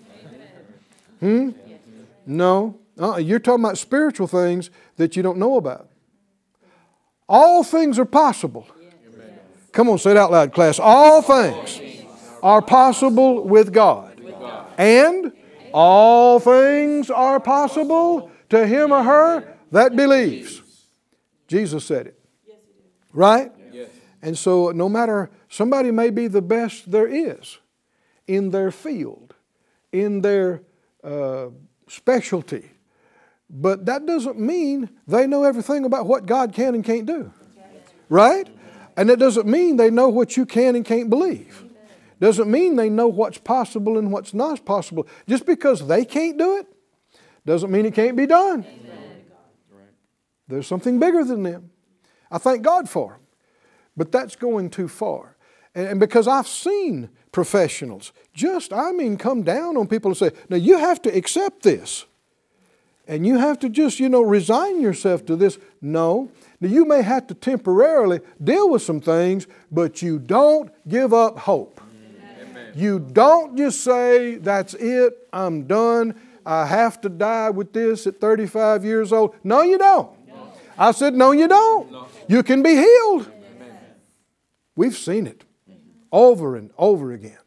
Hmm? 1.21 1.51
No. 2.27 2.81
Uh-uh. 2.99 3.19
You're 3.19 3.39
talking 3.39 3.65
about 3.65 3.79
spiritual 3.79 4.27
things 4.27 4.71
that 4.97 5.15
you 5.15 5.23
don't 5.23 5.39
know 5.39 5.57
about. 5.57 5.89
All 7.29 7.63
things 7.63 7.97
are 7.97 8.05
possible. 8.05 8.67
Come 9.73 9.89
on, 9.89 9.99
say 9.99 10.13
it 10.13 10.17
out 10.17 10.31
loud, 10.31 10.53
class. 10.53 10.79
All 10.79 11.23
things 11.23 11.81
are 12.43 12.63
possible 12.63 13.45
with 13.45 13.73
God. 13.73 14.21
And 14.79 15.33
all 15.73 16.41
things 16.41 17.11
are 17.11 17.39
possible 17.39 18.31
to 18.49 18.67
him 18.67 18.93
or 18.93 19.03
her 19.03 19.57
that 19.71 19.95
believes. 19.95 20.63
Jesus 21.47 21.85
said 21.85 22.09
it. 22.09 22.21
Right? 23.13 23.53
And 24.23 24.37
so, 24.37 24.71
no 24.71 24.89
matter, 24.89 25.31
somebody 25.49 25.91
may 25.91 26.11
be 26.11 26.27
the 26.27 26.43
best 26.43 26.91
there 26.91 27.07
is 27.07 27.59
in 28.27 28.51
their 28.51 28.71
field, 28.71 29.35
in 29.93 30.21
their 30.21 30.63
uh, 31.03 31.47
specialty, 31.89 32.71
but 33.49 33.87
that 33.87 34.07
doesn't 34.07 34.39
mean 34.39 34.91
they 35.07 35.27
know 35.27 35.43
everything 35.43 35.85
about 35.85 36.07
what 36.07 36.27
God 36.27 36.53
can 36.53 36.75
and 36.75 36.85
can't 36.85 37.07
do. 37.07 37.33
Right? 38.09 38.49
And 38.97 39.11
it 39.11 39.19
doesn't 39.19 39.47
mean 39.47 39.77
they 39.77 39.91
know 39.91 40.09
what 40.09 40.37
you 40.37 40.47
can 40.47 40.77
and 40.77 40.85
can't 40.85 41.09
believe. 41.09 41.65
Doesn't 42.21 42.51
mean 42.51 42.77
they 42.77 42.91
know 42.91 43.09
what's 43.09 43.39
possible 43.39 43.97
and 43.97 44.13
what's 44.13 44.35
not 44.35 44.65
possible. 44.67 45.09
Just 45.27 45.47
because 45.47 45.87
they 45.87 46.05
can't 46.05 46.37
do 46.37 46.59
it 46.59 46.67
doesn't 47.47 47.71
mean 47.71 47.87
it 47.87 47.95
can't 47.95 48.17
be 48.17 48.27
done. 48.27 48.65
There's 50.47 50.67
something 50.67 50.99
bigger 50.99 51.25
than 51.25 51.45
them. 51.45 51.71
I 52.31 52.39
thank 52.39 52.63
God 52.63 52.89
for 52.89 53.13
them. 53.13 53.21
But 53.97 54.13
that's 54.13 54.37
going 54.37 54.71
too 54.71 54.89
far. 54.89 55.37
And 55.75 56.01
because 56.01 56.27
I've 56.27 56.49
seen 56.49 57.11
professionals 57.33 58.13
just, 58.35 58.73
I 58.73 58.91
mean, 58.93 59.17
come 59.17 59.43
down 59.43 59.77
on 59.77 59.87
people 59.87 60.11
and 60.11 60.19
say, 60.19 60.31
now 60.49 60.57
you 60.57 60.79
have 60.79 61.01
to 61.03 61.17
accept 61.17 61.63
this. 61.63 62.05
And 63.07 63.27
you 63.27 63.39
have 63.39 63.59
to 63.61 63.69
just, 63.69 63.99
you 63.99 64.09
know, 64.09 64.23
resign 64.23 64.81
yourself 64.81 65.25
to 65.27 65.37
this. 65.37 65.59
No. 65.81 66.31
Now 66.61 66.69
you 66.69 66.85
may 66.85 67.03
have 67.03 67.27
to 67.29 67.35
temporarily 67.35 68.21
deal 68.43 68.71
with 68.71 68.83
some 68.83 69.01
things, 69.01 69.47
but 69.71 70.03
you 70.03 70.19
don't 70.19 70.71
give 70.87 71.15
up 71.15 71.39
hope. 71.39 71.81
Amen. 72.43 72.73
You 72.75 72.99
don't 72.99 73.57
just 73.57 73.83
say, 73.83 74.37
that's 74.37 74.75
it, 74.75 75.27
I'm 75.33 75.67
done, 75.67 76.15
I 76.45 76.67
have 76.67 77.01
to 77.03 77.09
die 77.09 77.51
with 77.51 77.73
this 77.73 78.07
at 78.07 78.21
35 78.21 78.85
years 78.85 79.13
old. 79.13 79.35
No, 79.45 79.63
you 79.63 79.79
don't. 79.79 80.11
No. 80.29 80.53
I 80.79 80.93
said, 80.93 81.15
no, 81.15 81.33
you 81.33 81.49
don't. 81.49 81.91
No. 81.91 82.07
You 82.29 82.43
can 82.43 82.63
be 82.63 82.75
healed. 82.75 83.31
We've 84.77 84.97
seen 84.97 85.27
it 85.27 85.45
over 86.13 86.57
and 86.57 86.71
over 86.79 87.13
again. 87.13 87.39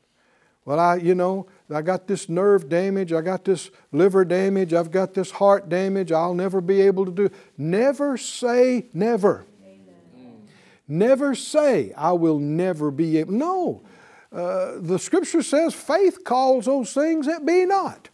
Well, 0.65 0.79
I, 0.79 0.95
you 0.95 1.15
know, 1.15 1.47
I 1.73 1.81
got 1.81 2.07
this 2.07 2.29
nerve 2.29 2.69
damage, 2.69 3.13
I 3.13 3.21
got 3.21 3.45
this 3.45 3.71
liver 3.91 4.25
damage, 4.25 4.73
I've 4.73 4.91
got 4.91 5.13
this 5.13 5.31
heart 5.31 5.69
damage, 5.69 6.11
I'll 6.11 6.33
never 6.33 6.61
be 6.61 6.81
able 6.81 7.05
to 7.05 7.11
do. 7.11 7.29
Never 7.57 8.17
say 8.17 8.87
never. 8.93 9.45
Amen. 9.63 10.47
Never 10.87 11.35
say, 11.35 11.93
I 11.97 12.13
will 12.13 12.39
never 12.39 12.91
be 12.91 13.17
able. 13.17 13.33
No. 13.33 13.83
Uh, 14.31 14.73
the 14.77 14.97
scripture 14.97 15.43
says 15.43 15.73
faith 15.73 16.23
calls 16.23 16.65
those 16.65 16.93
things 16.93 17.27
that 17.27 17.45
be 17.45 17.65
not 17.65 18.09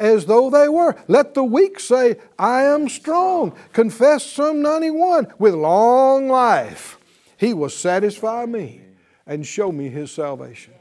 as 0.00 0.24
though 0.24 0.50
they 0.50 0.68
were. 0.68 0.96
Let 1.06 1.34
the 1.34 1.44
weak 1.44 1.78
say, 1.78 2.16
I 2.38 2.62
am 2.62 2.88
strong. 2.88 3.54
Confess 3.72 4.24
Psalm 4.24 4.62
91 4.62 5.34
with 5.38 5.54
long 5.54 6.26
life. 6.26 6.98
He 7.36 7.54
will 7.54 7.68
satisfy 7.68 8.46
me 8.46 8.80
and 9.26 9.46
show 9.46 9.70
me 9.70 9.90
His 9.90 10.10
salvation. 10.10 10.74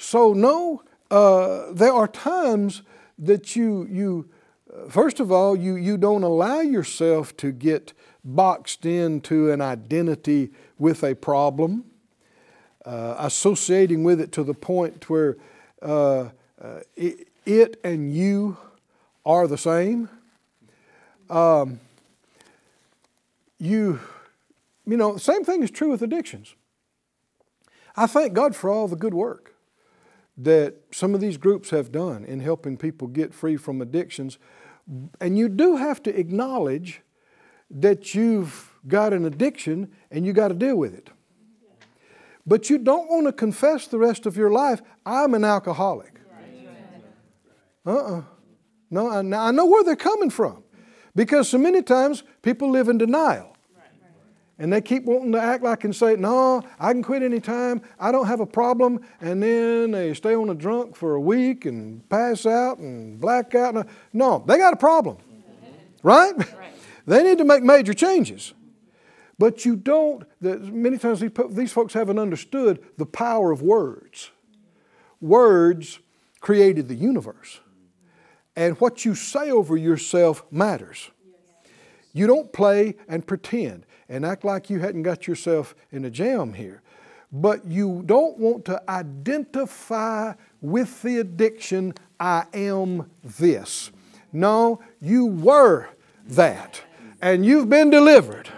So, 0.00 0.32
no, 0.32 0.82
uh, 1.10 1.72
there 1.72 1.92
are 1.92 2.08
times 2.08 2.80
that 3.18 3.54
you, 3.54 3.86
you 3.90 4.30
first 4.88 5.20
of 5.20 5.30
all, 5.30 5.54
you, 5.54 5.74
you 5.74 5.98
don't 5.98 6.22
allow 6.22 6.60
yourself 6.60 7.36
to 7.36 7.52
get 7.52 7.92
boxed 8.24 8.86
into 8.86 9.52
an 9.52 9.60
identity 9.60 10.52
with 10.78 11.04
a 11.04 11.14
problem, 11.14 11.84
uh, 12.86 13.16
associating 13.18 14.02
with 14.02 14.22
it 14.22 14.32
to 14.32 14.42
the 14.42 14.54
point 14.54 15.10
where 15.10 15.36
uh, 15.82 16.30
uh 16.58 16.80
it, 16.96 17.28
it, 17.44 17.78
and 17.84 18.14
you 18.14 18.56
are 19.26 19.46
the 19.46 19.58
same. 19.58 20.08
Um, 21.28 21.78
you 23.58 24.00
you 24.86 24.96
know, 24.96 25.12
the 25.12 25.20
same 25.20 25.44
thing 25.44 25.62
is 25.62 25.70
true 25.70 25.90
with 25.90 26.00
addictions. 26.00 26.54
I 27.96 28.06
thank 28.06 28.32
God 28.32 28.56
for 28.56 28.70
all 28.70 28.88
the 28.88 28.96
good 28.96 29.12
work 29.12 29.49
that 30.42 30.74
some 30.90 31.14
of 31.14 31.20
these 31.20 31.36
groups 31.36 31.70
have 31.70 31.92
done 31.92 32.24
in 32.24 32.40
helping 32.40 32.76
people 32.76 33.08
get 33.08 33.34
free 33.34 33.56
from 33.56 33.82
addictions. 33.82 34.38
And 35.20 35.36
you 35.36 35.48
do 35.48 35.76
have 35.76 36.02
to 36.04 36.18
acknowledge 36.18 37.02
that 37.70 38.14
you've 38.14 38.72
got 38.88 39.12
an 39.12 39.24
addiction 39.24 39.92
and 40.10 40.24
you 40.24 40.32
got 40.32 40.48
to 40.48 40.54
deal 40.54 40.76
with 40.76 40.94
it. 40.94 41.10
But 42.46 42.70
you 42.70 42.78
don't 42.78 43.08
want 43.08 43.26
to 43.26 43.32
confess 43.32 43.86
the 43.86 43.98
rest 43.98 44.26
of 44.26 44.36
your 44.36 44.50
life, 44.50 44.80
I'm 45.04 45.34
an 45.34 45.44
alcoholic. 45.44 46.20
Uh 47.86 47.90
uh-uh. 47.90 48.18
uh 48.18 48.22
No, 48.90 49.08
I, 49.08 49.48
I 49.48 49.50
know 49.50 49.66
where 49.66 49.84
they're 49.84 49.94
coming 49.96 50.30
from. 50.30 50.64
Because 51.14 51.48
so 51.48 51.58
many 51.58 51.82
times 51.82 52.22
people 52.42 52.70
live 52.70 52.88
in 52.88 52.98
denial. 52.98 53.49
And 54.60 54.70
they 54.70 54.82
keep 54.82 55.04
wanting 55.04 55.32
to 55.32 55.40
act 55.40 55.64
like 55.64 55.84
and 55.84 55.96
say, 55.96 56.16
no, 56.16 56.62
I 56.78 56.92
can 56.92 57.02
quit 57.02 57.22
anytime. 57.22 57.80
I 57.98 58.12
don't 58.12 58.26
have 58.26 58.40
a 58.40 58.46
problem. 58.46 59.00
And 59.22 59.42
then 59.42 59.92
they 59.92 60.12
stay 60.12 60.34
on 60.34 60.50
a 60.50 60.54
drunk 60.54 60.94
for 60.94 61.14
a 61.14 61.20
week 61.20 61.64
and 61.64 62.06
pass 62.10 62.44
out 62.44 62.76
and 62.76 63.18
black 63.18 63.54
out. 63.54 63.88
No, 64.12 64.44
they 64.46 64.58
got 64.58 64.74
a 64.74 64.76
problem. 64.76 65.16
Right? 66.02 66.36
right. 66.36 66.74
they 67.06 67.22
need 67.22 67.38
to 67.38 67.44
make 67.44 67.62
major 67.62 67.94
changes. 67.94 68.52
But 69.38 69.64
you 69.64 69.76
don't, 69.76 70.24
many 70.42 70.98
times 70.98 71.24
these 71.52 71.72
folks 71.72 71.94
haven't 71.94 72.18
understood 72.18 72.84
the 72.98 73.06
power 73.06 73.50
of 73.50 73.62
words. 73.62 74.30
Words 75.22 76.00
created 76.40 76.88
the 76.88 76.94
universe. 76.94 77.60
And 78.54 78.78
what 78.78 79.06
you 79.06 79.14
say 79.14 79.50
over 79.50 79.74
yourself 79.78 80.44
matters. 80.50 81.10
You 82.12 82.26
don't 82.26 82.52
play 82.52 82.96
and 83.08 83.26
pretend 83.26 83.86
and 84.10 84.26
act 84.26 84.44
like 84.44 84.68
you 84.68 84.80
hadn't 84.80 85.04
got 85.04 85.26
yourself 85.26 85.74
in 85.90 86.04
a 86.04 86.10
jam 86.10 86.52
here. 86.52 86.82
but 87.32 87.64
you 87.64 88.02
don't 88.06 88.36
want 88.38 88.64
to 88.64 88.82
identify 88.90 90.32
with 90.60 91.00
the 91.02 91.18
addiction, 91.18 91.94
I 92.18 92.44
am 92.52 93.08
this. 93.22 93.92
No, 94.32 94.80
you 95.00 95.26
were 95.26 95.88
that. 96.26 96.82
And 97.22 97.46
you've 97.46 97.68
been 97.68 97.90
delivered. 97.90 98.48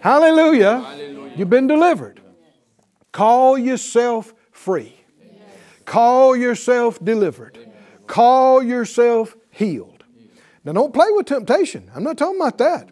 Hallelujah. 0.00 0.80
Hallelujah. 0.80 1.32
You've 1.36 1.50
been 1.50 1.66
delivered. 1.66 2.20
Call 3.12 3.56
yourself 3.56 4.34
free. 4.50 4.94
Call 5.84 6.36
yourself 6.36 7.02
delivered. 7.02 7.58
Call 8.06 8.62
yourself 8.62 9.36
healed. 9.50 10.04
Now, 10.64 10.72
don't 10.72 10.92
play 10.92 11.06
with 11.10 11.26
temptation. 11.26 11.90
I'm 11.94 12.02
not 12.02 12.18
talking 12.18 12.40
about 12.40 12.58
that. 12.58 12.90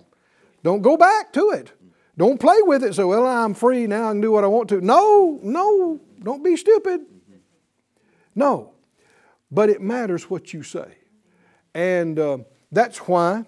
Don't 0.63 0.83
go 0.83 0.97
back 0.97 1.33
to 1.35 1.51
it. 1.51 1.73
Don't 2.19 2.41
play 2.41 2.57
with 2.63 2.83
it. 2.83 2.95
Say, 2.95 3.05
well, 3.05 3.27
I'm 3.27 3.55
free 3.55 3.87
now. 3.87 4.09
I 4.09 4.13
can 4.13 4.21
do 4.21 4.33
what 4.33 4.45
I 4.45 4.47
want 4.47 4.69
to. 4.71 4.81
No, 4.81 5.39
no, 5.43 6.01
don't 6.23 6.43
be 6.43 6.57
stupid. 6.57 7.03
No. 8.35 8.73
But 9.51 9.69
it 9.69 9.81
matters 9.81 10.29
what 10.31 10.53
you 10.53 10.63
say. 10.63 10.97
And 11.75 12.19
uh, 12.19 12.39
that's 12.73 12.99
why, 12.99 13.45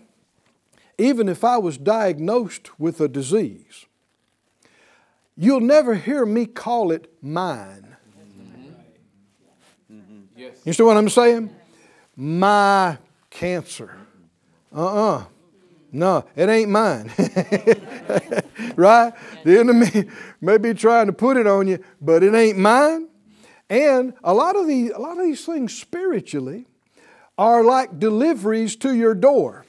even 0.99 1.29
if 1.29 1.45
I 1.45 1.59
was 1.59 1.79
diagnosed 1.79 2.79
with 2.79 3.01
a 3.01 3.09
disease, 3.09 3.87
you'll 5.37 5.61
never 5.61 5.95
hear 5.95 6.27
me 6.27 6.47
call 6.47 6.91
it 6.91 7.13
mine. 7.23 7.97
Yes. 10.37 10.55
You 10.65 10.73
see 10.73 10.83
what 10.85 10.97
I'm 10.97 11.09
saying? 11.09 11.51
My 12.15 12.99
cancer. 13.31 13.97
Uh 14.75 14.85
uh-uh. 14.85 15.17
uh 15.17 15.25
No, 15.91 16.25
it 16.37 16.49
ain't 16.49 16.71
mine. 16.71 17.11
right? 18.77 19.13
The 19.45 19.59
enemy 19.59 20.09
may 20.41 20.59
be 20.59 20.75
trying 20.75 21.07
to 21.07 21.13
put 21.13 21.37
it 21.37 21.47
on 21.47 21.67
you, 21.67 21.83
but 22.01 22.23
it 22.23 22.35
ain't 22.35 22.59
mine. 22.59 23.09
And 23.71 24.15
a 24.23 24.35
lot 24.35 24.57
of 24.57 24.67
these, 24.67 24.91
a 24.91 24.99
lot 24.99 25.19
of 25.19 25.25
these 25.25 25.45
things 25.45 25.79
spiritually 25.79 26.67
are 27.37 27.63
like 27.63 27.99
deliveries 27.99 28.77
to 28.77 28.95
your 28.95 29.15
door. 29.15 29.65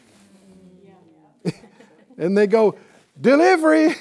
and 2.17 2.37
they 2.37 2.47
go, 2.47 2.77
delivery, 3.19 3.93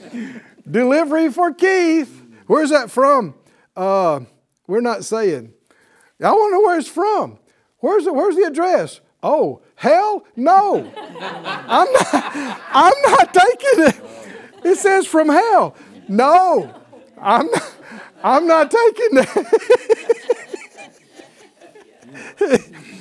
delivery 0.70 1.30
for 1.30 1.52
Keith. 1.52 2.22
Where's 2.46 2.70
that 2.70 2.90
from? 2.90 3.34
Uh, 3.76 4.20
we're 4.66 4.80
not 4.80 5.04
saying. 5.04 5.52
I 6.22 6.32
want 6.32 6.50
to 6.50 6.56
know 6.56 6.62
where 6.62 6.78
it's 6.78 6.88
from. 6.88 7.38
Where's 7.78 8.04
the, 8.04 8.12
where's 8.12 8.34
the 8.34 8.42
address? 8.42 9.00
Oh, 9.22 9.62
hell 9.78 10.24
no. 10.36 10.92
I'm 10.96 11.92
not, 11.92 12.60
I'm 12.72 13.02
not 13.06 13.32
taking 13.32 13.84
it. 13.86 14.00
It 14.64 14.76
says 14.76 15.06
from 15.06 15.28
hell. 15.28 15.74
No, 16.08 16.74
I'm 17.20 17.46
not, 17.50 17.72
I'm 18.22 18.46
not 18.46 18.70
taking 18.70 19.14
that. 19.14 19.48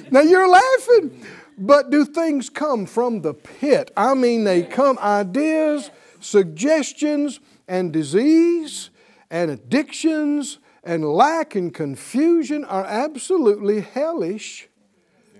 now 0.12 0.22
you're 0.22 0.48
laughing, 0.48 1.26
but 1.58 1.90
do 1.90 2.06
things 2.06 2.50
come 2.50 2.86
from 2.86 3.22
the 3.22 3.34
pit? 3.34 3.92
I 3.98 4.14
mean, 4.14 4.44
they 4.44 4.64
come 4.64 5.00
ideas, 5.00 5.90
suggestions, 6.20 7.40
and 7.68 7.92
disease, 7.92 8.92
and 9.30 9.52
addictions, 9.52 10.60
and 10.84 11.04
lack 11.06 11.56
and 11.56 11.74
confusion 11.74 12.64
are 12.66 12.86
absolutely 12.86 13.82
hellish 13.82 14.70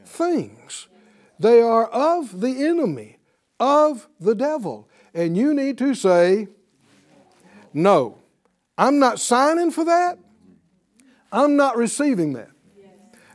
things. 0.06 0.88
They 1.40 1.62
are 1.62 1.86
of 1.86 2.42
the 2.42 2.66
enemy, 2.66 3.18
of 3.60 4.08
the 4.20 4.36
devil. 4.36 4.90
And 5.14 5.38
you 5.38 5.54
need 5.54 5.78
to 5.80 5.94
say, 5.94 6.48
no. 7.74 8.18
I'm 8.78 9.00
not 9.00 9.20
signing 9.20 9.72
for 9.72 9.86
that. 9.86 10.20
I'm 11.32 11.56
not 11.56 11.78
receiving 11.78 12.34
that. 12.34 12.50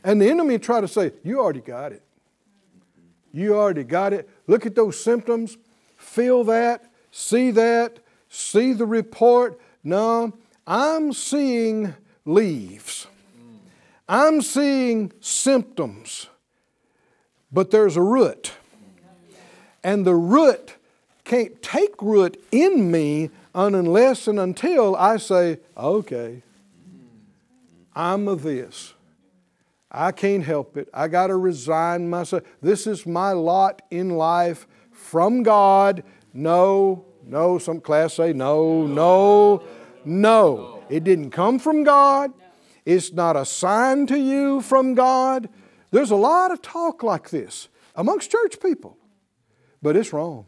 And 0.04 0.20
the 0.20 0.28
enemy 0.28 0.58
try 0.58 0.80
to 0.80 0.88
say, 0.88 1.12
You 1.22 1.40
already 1.40 1.60
got 1.60 1.92
it. 1.92 2.02
You 3.32 3.56
already 3.56 3.84
got 3.84 4.12
it. 4.12 4.28
Look 4.46 4.66
at 4.66 4.74
those 4.74 5.02
symptoms. 5.02 5.56
Feel 5.96 6.44
that. 6.44 6.84
See 7.10 7.50
that. 7.52 7.98
See 8.28 8.72
the 8.72 8.86
report. 8.86 9.60
No, 9.84 10.32
I'm 10.66 11.12
seeing 11.12 11.94
leaves. 12.24 13.06
I'm 14.08 14.42
seeing 14.42 15.12
symptoms. 15.20 16.28
But 17.52 17.70
there's 17.70 17.96
a 17.96 18.02
root. 18.02 18.52
And 19.84 20.06
the 20.06 20.14
root 20.14 20.76
can't 21.24 21.60
take 21.62 22.00
root 22.00 22.42
in 22.50 22.90
me 22.90 23.30
unless 23.54 24.26
and 24.26 24.40
until 24.40 24.96
I 24.96 25.18
say, 25.18 25.58
okay, 25.76 26.42
I'm 27.94 28.28
of 28.28 28.42
this. 28.42 28.94
I 29.90 30.10
can't 30.12 30.42
help 30.42 30.78
it. 30.78 30.88
I 30.94 31.08
got 31.08 31.26
to 31.26 31.36
resign 31.36 32.08
myself. 32.08 32.44
This 32.62 32.86
is 32.86 33.06
my 33.06 33.32
lot 33.32 33.82
in 33.90 34.10
life 34.10 34.66
from 34.90 35.42
God. 35.42 36.02
No, 36.32 37.04
no. 37.26 37.58
Some 37.58 37.80
class 37.80 38.14
say 38.14 38.32
no, 38.32 38.86
no, 38.86 39.62
no. 40.06 40.82
It 40.88 41.04
didn't 41.04 41.30
come 41.30 41.58
from 41.58 41.84
God. 41.84 42.32
It's 42.86 43.12
not 43.12 43.36
a 43.36 43.44
sign 43.44 44.06
to 44.06 44.18
you 44.18 44.62
from 44.62 44.94
God. 44.94 45.50
There's 45.92 46.10
a 46.10 46.16
lot 46.16 46.50
of 46.50 46.60
talk 46.60 47.04
like 47.04 47.30
this 47.30 47.68
amongst 47.94 48.32
church 48.32 48.58
people, 48.60 48.98
but 49.80 49.94
it's 49.94 50.12
wrong. 50.12 50.46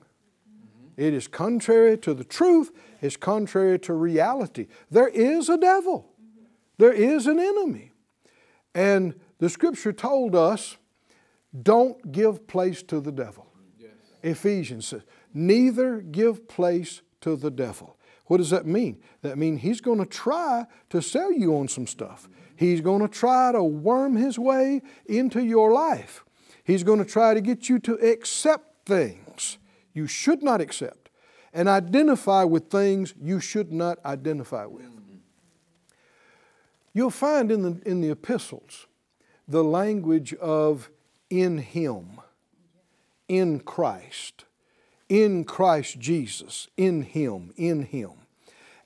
It 0.96 1.12
is 1.12 1.28
contrary 1.28 1.98
to 1.98 2.14
the 2.14 2.24
truth, 2.24 2.72
it's 3.00 3.16
contrary 3.16 3.78
to 3.80 3.92
reality. 3.92 4.66
There 4.90 5.08
is 5.08 5.48
a 5.48 5.58
devil, 5.58 6.10
there 6.78 6.92
is 6.92 7.28
an 7.28 7.38
enemy. 7.38 7.92
And 8.74 9.14
the 9.38 9.48
scripture 9.48 9.92
told 9.92 10.34
us 10.34 10.76
don't 11.62 12.10
give 12.10 12.48
place 12.48 12.82
to 12.84 13.00
the 13.00 13.12
devil. 13.12 13.46
Yes. 13.78 13.90
Ephesians 14.22 14.88
says, 14.88 15.02
neither 15.32 16.00
give 16.00 16.48
place 16.48 17.02
to 17.20 17.36
the 17.36 17.50
devil. 17.50 17.96
What 18.26 18.38
does 18.38 18.50
that 18.50 18.66
mean? 18.66 19.00
That 19.22 19.38
means 19.38 19.60
he's 19.60 19.80
going 19.80 19.98
to 19.98 20.06
try 20.06 20.66
to 20.90 21.02
sell 21.02 21.32
you 21.32 21.56
on 21.56 21.68
some 21.68 21.86
stuff. 21.86 22.28
He's 22.56 22.80
going 22.80 23.00
to 23.02 23.08
try 23.08 23.52
to 23.52 23.62
worm 23.62 24.16
his 24.16 24.38
way 24.38 24.82
into 25.06 25.42
your 25.42 25.72
life. 25.72 26.24
He's 26.64 26.82
going 26.82 26.98
to 26.98 27.04
try 27.04 27.34
to 27.34 27.40
get 27.40 27.68
you 27.68 27.78
to 27.80 27.94
accept 27.94 28.86
things 28.86 29.58
you 29.92 30.06
should 30.06 30.42
not 30.42 30.60
accept 30.60 31.10
and 31.52 31.68
identify 31.68 32.44
with 32.44 32.70
things 32.70 33.14
you 33.20 33.40
should 33.40 33.72
not 33.72 34.04
identify 34.04 34.66
with. 34.66 34.90
You'll 36.94 37.10
find 37.10 37.50
in 37.50 37.62
the, 37.62 37.82
in 37.84 38.00
the 38.00 38.10
epistles 38.10 38.86
the 39.48 39.64
language 39.64 40.32
of 40.34 40.88
in 41.28 41.58
Him, 41.58 42.20
in 43.28 43.60
Christ, 43.60 44.44
in 45.08 45.44
Christ 45.44 45.98
Jesus, 45.98 46.68
in 46.76 47.02
Him, 47.02 47.52
in 47.56 47.82
Him. 47.82 48.12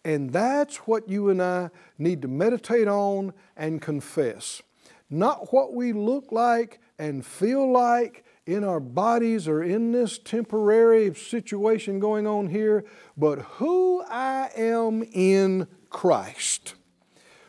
And 0.08 0.32
that's 0.32 0.78
what 0.86 1.06
you 1.06 1.28
and 1.28 1.42
I 1.42 1.68
need 1.98 2.22
to 2.22 2.28
meditate 2.28 2.88
on 2.88 3.34
and 3.58 3.82
confess. 3.82 4.62
Not 5.10 5.52
what 5.52 5.74
we 5.74 5.92
look 5.92 6.32
like 6.32 6.80
and 6.98 7.26
feel 7.26 7.70
like 7.70 8.24
in 8.46 8.64
our 8.64 8.80
bodies 8.80 9.46
or 9.46 9.62
in 9.62 9.92
this 9.92 10.16
temporary 10.18 11.14
situation 11.14 12.00
going 12.00 12.26
on 12.26 12.48
here, 12.48 12.86
but 13.18 13.40
who 13.58 14.02
I 14.08 14.48
am 14.56 15.02
in 15.12 15.68
Christ. 15.90 16.74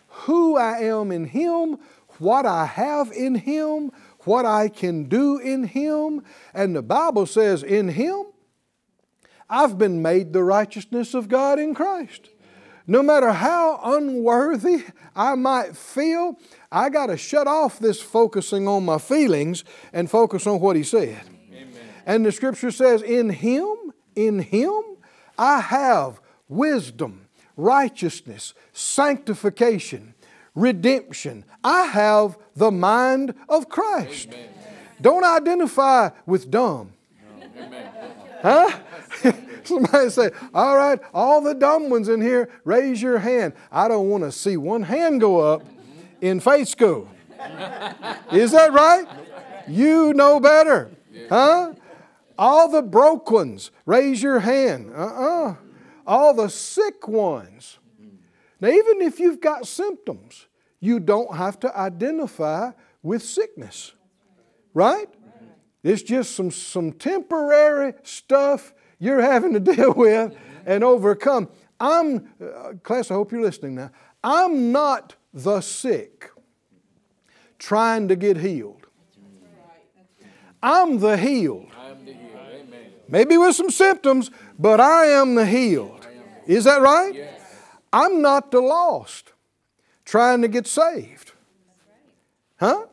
Who 0.07 0.57
I 0.57 0.79
am 0.79 1.13
in 1.13 1.27
Him, 1.27 1.77
what 2.17 2.45
I 2.45 2.65
have 2.65 3.13
in 3.13 3.35
Him, 3.35 3.91
what 4.25 4.45
I 4.45 4.67
can 4.67 5.05
do 5.05 5.37
in 5.37 5.63
Him. 5.63 6.23
And 6.53 6.75
the 6.75 6.81
Bible 6.81 7.25
says, 7.25 7.63
in 7.63 7.87
Him, 7.87 8.25
I've 9.49 9.77
been 9.77 10.01
made 10.01 10.33
the 10.33 10.43
righteousness 10.43 11.13
of 11.13 11.29
God 11.29 11.57
in 11.57 11.73
Christ. 11.73 12.31
No 12.89 13.03
matter 13.03 13.31
how 13.31 13.79
unworthy 13.83 14.83
I 15.15 15.35
might 15.35 15.77
feel, 15.77 16.39
I 16.71 16.89
got 16.89 17.05
to 17.05 17.17
shut 17.17 17.45
off 17.45 17.77
this 17.77 18.01
focusing 18.01 18.67
on 18.67 18.83
my 18.83 18.97
feelings 18.97 19.63
and 19.93 20.09
focus 20.09 20.47
on 20.47 20.59
what 20.59 20.75
he 20.75 20.81
said. 20.81 21.21
Amen. 21.51 21.71
And 22.07 22.25
the 22.25 22.31
scripture 22.31 22.71
says, 22.71 23.03
In 23.03 23.29
him, 23.29 23.75
in 24.15 24.39
him, 24.39 24.81
I 25.37 25.59
have 25.59 26.19
wisdom, 26.47 27.27
righteousness, 27.55 28.55
sanctification, 28.73 30.15
redemption. 30.55 31.45
I 31.63 31.83
have 31.83 32.39
the 32.55 32.71
mind 32.71 33.35
of 33.47 33.69
Christ. 33.69 34.29
Amen. 34.29 34.49
Don't 34.99 35.23
identify 35.23 36.09
with 36.25 36.49
dumb. 36.49 36.93
No. 37.55 38.79
Huh? 39.21 39.31
Somebody 39.69 40.09
say, 40.09 40.31
All 40.53 40.75
right, 40.75 40.99
all 41.13 41.41
the 41.41 41.53
dumb 41.53 41.89
ones 41.89 42.09
in 42.09 42.21
here, 42.21 42.49
raise 42.63 43.01
your 43.01 43.19
hand. 43.19 43.53
I 43.71 43.87
don't 43.87 44.09
want 44.09 44.23
to 44.23 44.31
see 44.31 44.57
one 44.57 44.81
hand 44.81 45.21
go 45.21 45.39
up 45.39 45.63
in 46.21 46.39
faith 46.39 46.67
school. 46.67 47.07
Is 48.31 48.51
that 48.51 48.73
right? 48.73 49.05
You 49.67 50.13
know 50.13 50.39
better. 50.39 50.89
Huh? 51.29 51.73
All 52.37 52.69
the 52.69 52.81
broke 52.81 53.29
ones, 53.29 53.69
raise 53.85 54.23
your 54.23 54.39
hand. 54.39 54.91
Uh 54.95 55.05
uh-uh. 55.05 55.49
uh 55.51 55.55
All 56.07 56.33
the 56.33 56.49
sick 56.49 57.07
ones. 57.07 57.77
Now, 58.59 58.69
even 58.69 59.01
if 59.01 59.19
you've 59.19 59.39
got 59.39 59.67
symptoms, 59.67 60.47
you 60.79 60.99
don't 60.99 61.35
have 61.35 61.59
to 61.59 61.77
identify 61.77 62.71
with 63.03 63.21
sickness, 63.21 63.93
right? 64.73 65.07
It's 65.83 66.01
just 66.01 66.35
some, 66.35 66.51
some 66.51 66.91
temporary 66.91 67.93
stuff 68.03 68.73
you're 68.99 69.21
having 69.21 69.53
to 69.53 69.59
deal 69.75 69.93
with 69.93 70.35
and 70.65 70.83
overcome. 70.83 71.49
I'm, 71.79 72.29
uh, 72.41 72.73
class, 72.83 73.09
I 73.09 73.13
hope 73.15 73.31
you're 73.31 73.41
listening 73.41 73.75
now. 73.75 73.91
I'm 74.23 74.71
not 74.71 75.15
the 75.33 75.61
sick 75.61 76.31
trying 77.57 78.07
to 78.09 78.15
get 78.15 78.37
healed. 78.37 78.87
I'm 80.61 80.99
the 80.99 81.17
healed. 81.17 81.67
Maybe 83.07 83.37
with 83.37 83.55
some 83.55 83.69
symptoms, 83.71 84.29
but 84.57 84.79
I 84.79 85.05
am 85.05 85.35
the 85.35 85.45
healed. 85.45 86.07
Is 86.45 86.65
that 86.65 86.81
right? 86.81 87.29
I'm 87.91 88.21
not 88.21 88.51
the 88.51 88.59
lost 88.59 89.33
trying 90.05 90.41
to 90.41 90.47
get 90.47 90.67
saved. 90.67 91.31
Huh? 92.59 92.85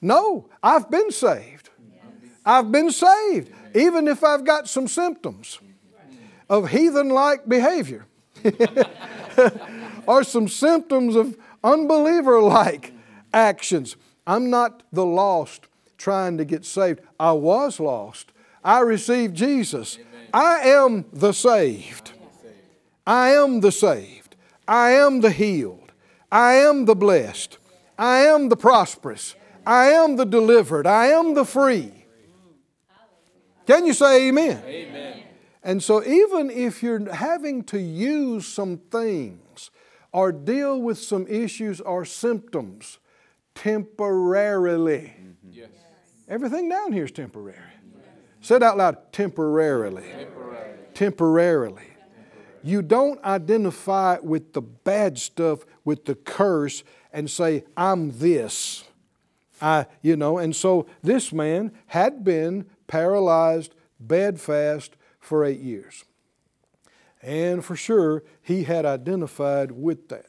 No, 0.00 0.48
I've 0.62 0.90
been 0.90 1.10
saved. 1.10 1.70
I've 2.44 2.72
been 2.72 2.90
saved, 2.90 3.52
even 3.74 4.08
if 4.08 4.24
I've 4.24 4.44
got 4.44 4.68
some 4.68 4.88
symptoms 4.88 5.60
of 6.48 6.70
heathen 6.70 7.08
like 7.08 7.48
behavior 7.48 8.06
or 10.06 10.24
some 10.24 10.48
symptoms 10.48 11.14
of 11.14 11.36
unbeliever 11.62 12.40
like 12.40 12.92
actions. 13.32 13.96
I'm 14.26 14.50
not 14.50 14.82
the 14.92 15.06
lost 15.06 15.66
trying 15.96 16.38
to 16.38 16.44
get 16.44 16.64
saved. 16.64 17.00
I 17.18 17.32
was 17.32 17.78
lost. 17.78 18.32
I 18.64 18.80
received 18.80 19.36
Jesus. 19.36 19.98
I 20.32 20.60
am 20.60 21.04
the 21.12 21.32
saved. 21.32 22.12
I 23.06 23.30
am 23.30 23.60
the 23.60 23.72
saved. 23.72 24.36
I 24.66 24.92
am 24.92 25.20
the 25.20 25.30
healed. 25.30 25.92
I 26.30 26.54
am 26.54 26.84
the 26.84 26.94
blessed. 26.94 27.58
I 27.98 28.18
am 28.18 28.48
the 28.48 28.56
prosperous. 28.56 29.34
I 29.66 29.86
am 29.88 30.16
the 30.16 30.24
delivered. 30.24 30.86
I 30.86 31.06
am 31.06 31.34
the 31.34 31.44
free. 31.44 31.99
Can 33.70 33.86
you 33.86 33.92
say 33.92 34.26
amen? 34.26 34.60
Amen. 34.66 35.22
And 35.62 35.80
so, 35.80 36.02
even 36.02 36.50
if 36.50 36.82
you're 36.82 37.12
having 37.12 37.62
to 37.64 37.78
use 37.78 38.44
some 38.44 38.78
things 38.78 39.70
or 40.10 40.32
deal 40.32 40.82
with 40.82 40.98
some 40.98 41.24
issues 41.28 41.80
or 41.80 42.04
symptoms 42.04 42.98
temporarily, 43.54 45.14
mm-hmm. 45.16 45.52
yes. 45.52 45.68
everything 46.28 46.68
down 46.68 46.92
here 46.92 47.04
is 47.04 47.12
temporary. 47.12 47.58
Say 48.40 48.56
it 48.56 48.62
out 48.64 48.76
loud 48.76 49.12
temporarily. 49.12 50.02
Temporarily. 50.02 50.78
temporarily. 50.94 51.86
You 52.64 52.82
don't 52.82 53.22
identify 53.22 54.16
with 54.20 54.52
the 54.52 54.62
bad 54.62 55.16
stuff, 55.16 55.60
with 55.84 56.06
the 56.06 56.16
curse, 56.16 56.82
and 57.12 57.30
say, 57.30 57.62
I'm 57.76 58.18
this. 58.18 58.82
I, 59.62 59.86
you 60.02 60.16
know, 60.16 60.38
and 60.38 60.56
so 60.56 60.86
this 61.02 61.32
man 61.32 61.70
had 61.86 62.24
been 62.24 62.66
paralyzed, 62.90 63.72
bedfast 64.00 64.96
for 65.20 65.44
eight 65.44 65.60
years. 65.60 66.04
And 67.22 67.64
for 67.64 67.76
sure, 67.76 68.24
he 68.42 68.64
had 68.64 68.84
identified 68.84 69.70
with 69.70 70.08
that 70.08 70.26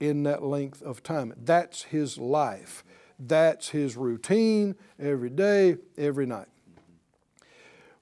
in 0.00 0.22
that 0.22 0.42
length 0.42 0.80
of 0.82 1.02
time. 1.02 1.34
That's 1.36 1.82
his 1.82 2.16
life. 2.16 2.82
That's 3.18 3.68
his 3.68 3.96
routine 3.96 4.74
every 4.98 5.28
day, 5.28 5.76
every 5.98 6.24
night. 6.24 6.48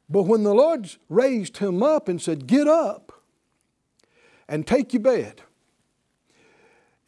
But 0.09 0.23
when 0.23 0.45
the 0.45 0.55
Lord 0.55 0.89
raised 1.09 1.57
him 1.59 1.83
up 1.83 2.09
and 2.09 2.23
said, 2.23 2.47
Get 2.47 2.69
up 2.69 3.13
and 4.49 4.67
take 4.67 4.93
your 4.93 5.03
bed, 5.03 5.43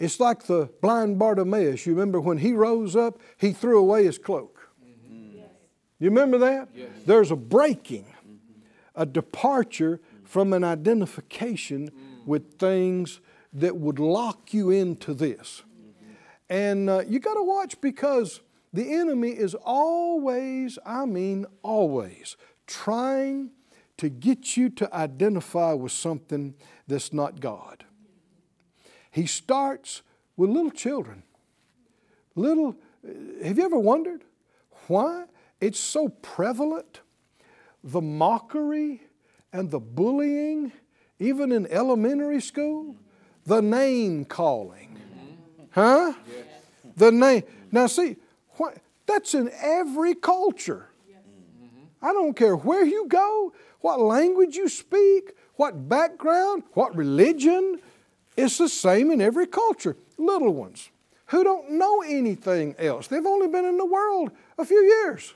it's 0.01 0.19
like 0.19 0.45
the 0.47 0.69
blind 0.81 1.19
Bartimaeus. 1.21 1.87
You 1.87 1.93
remember 1.93 2.21
when 2.21 2.39
he 2.39 2.55
rose 2.55 2.97
up, 2.97 3.21
he 3.37 3.53
threw 3.53 3.79
away 3.79 4.05
his 4.05 4.19
cloak. 4.19 4.62
You 6.03 6.09
remember 6.09 6.39
that? 6.39 6.71
Yes. 6.75 6.89
There's 7.07 7.31
a 7.31 7.37
breaking, 7.37 8.07
a 8.97 9.07
departure 9.07 10.01
from 10.25 10.53
an 10.53 10.65
identification 10.65 11.91
mm. 11.91 12.27
with 12.27 12.59
things 12.59 13.21
that 13.53 13.77
would 13.77 14.01
lock 14.01 14.53
you 14.53 14.71
into 14.71 15.15
this. 15.15 15.63
Mm-hmm. 15.63 16.13
And 16.51 16.91
uh, 16.91 17.03
you 17.07 17.21
got 17.21 17.35
to 17.35 17.45
watch 17.45 17.81
because 17.81 18.41
the 18.73 18.93
enemy 18.93 19.29
is 19.29 19.55
always, 19.55 20.77
I 20.85 21.05
mean, 21.05 21.47
always 21.63 22.37
trying 22.67 23.51
to 23.99 24.09
get 24.09 24.57
you 24.57 24.71
to 24.71 24.93
identify 24.93 25.73
with 25.73 25.93
something 25.93 26.55
that's 26.89 27.13
not 27.13 27.39
God. 27.39 27.85
He 29.13 29.27
starts 29.27 30.03
with 30.37 30.51
little 30.51 30.73
children. 30.73 31.23
Little, 32.35 32.75
have 33.45 33.57
you 33.57 33.65
ever 33.65 33.79
wondered 33.79 34.25
why 34.89 35.27
it's 35.63 35.81
so 35.81 36.09
prevalent? 36.09 37.01
The 37.85 38.01
mockery 38.01 39.01
and 39.53 39.71
the 39.71 39.81
bullying, 39.81 40.73
even 41.19 41.53
in 41.53 41.67
elementary 41.69 42.41
school, 42.41 42.97
the 43.47 43.63
name 43.63 44.25
calling. 44.25 44.99
Huh? 45.71 46.13
The 46.97 47.13
name. 47.13 47.45
Now, 47.71 47.87
see, 47.87 48.17
what, 48.57 48.77
that's 49.07 49.35
in 49.35 49.51
every 49.63 50.15
culture. 50.15 50.89
I 52.03 52.13
don't 52.13 52.35
care 52.35 52.57
where 52.57 52.85
you 52.85 53.07
go, 53.07 53.53
what 53.81 54.01
language 54.01 54.57
you 54.57 54.69
speak, 54.69 55.33
what 55.55 55.89
background, 55.89 56.65
what 56.73 56.97
religion. 56.97 57.79
It's 58.37 58.59
the 58.59 58.69
same 58.69 59.13
in 59.13 59.21
every 59.21 59.47
culture. 59.47 59.97
Little 60.19 60.53
ones 60.53 60.91
who 61.27 61.45
don't 61.45 61.71
know 61.73 62.03
anything 62.03 62.75
else. 62.79 63.07
They've 63.07 63.25
only 63.25 63.47
been 63.47 63.65
in 63.65 63.77
the 63.77 63.87
world 63.87 64.33
a 64.59 64.65
few 64.65 64.83
years, 64.83 65.35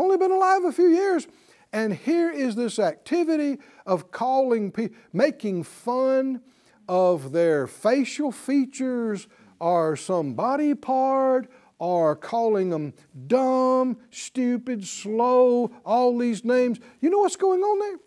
only 0.00 0.16
been 0.16 0.32
alive 0.32 0.64
a 0.64 0.72
few 0.72 0.88
years. 0.88 1.26
And 1.72 1.94
here 1.94 2.30
is 2.30 2.56
this 2.56 2.78
activity 2.78 3.58
of 3.86 4.10
calling 4.10 4.72
people, 4.72 4.96
making 5.12 5.64
fun 5.64 6.40
of 6.88 7.32
their 7.32 7.66
facial 7.66 8.32
features 8.32 9.28
or 9.60 9.96
some 9.96 10.34
body 10.34 10.74
part 10.74 11.48
or 11.78 12.16
calling 12.16 12.70
them 12.70 12.92
dumb, 13.26 13.96
stupid, 14.10 14.86
slow, 14.86 15.70
all 15.84 16.18
these 16.18 16.44
names. 16.44 16.80
You 17.00 17.10
know 17.10 17.18
what's 17.18 17.36
going 17.36 17.60
on 17.60 17.78
there? 17.78 17.98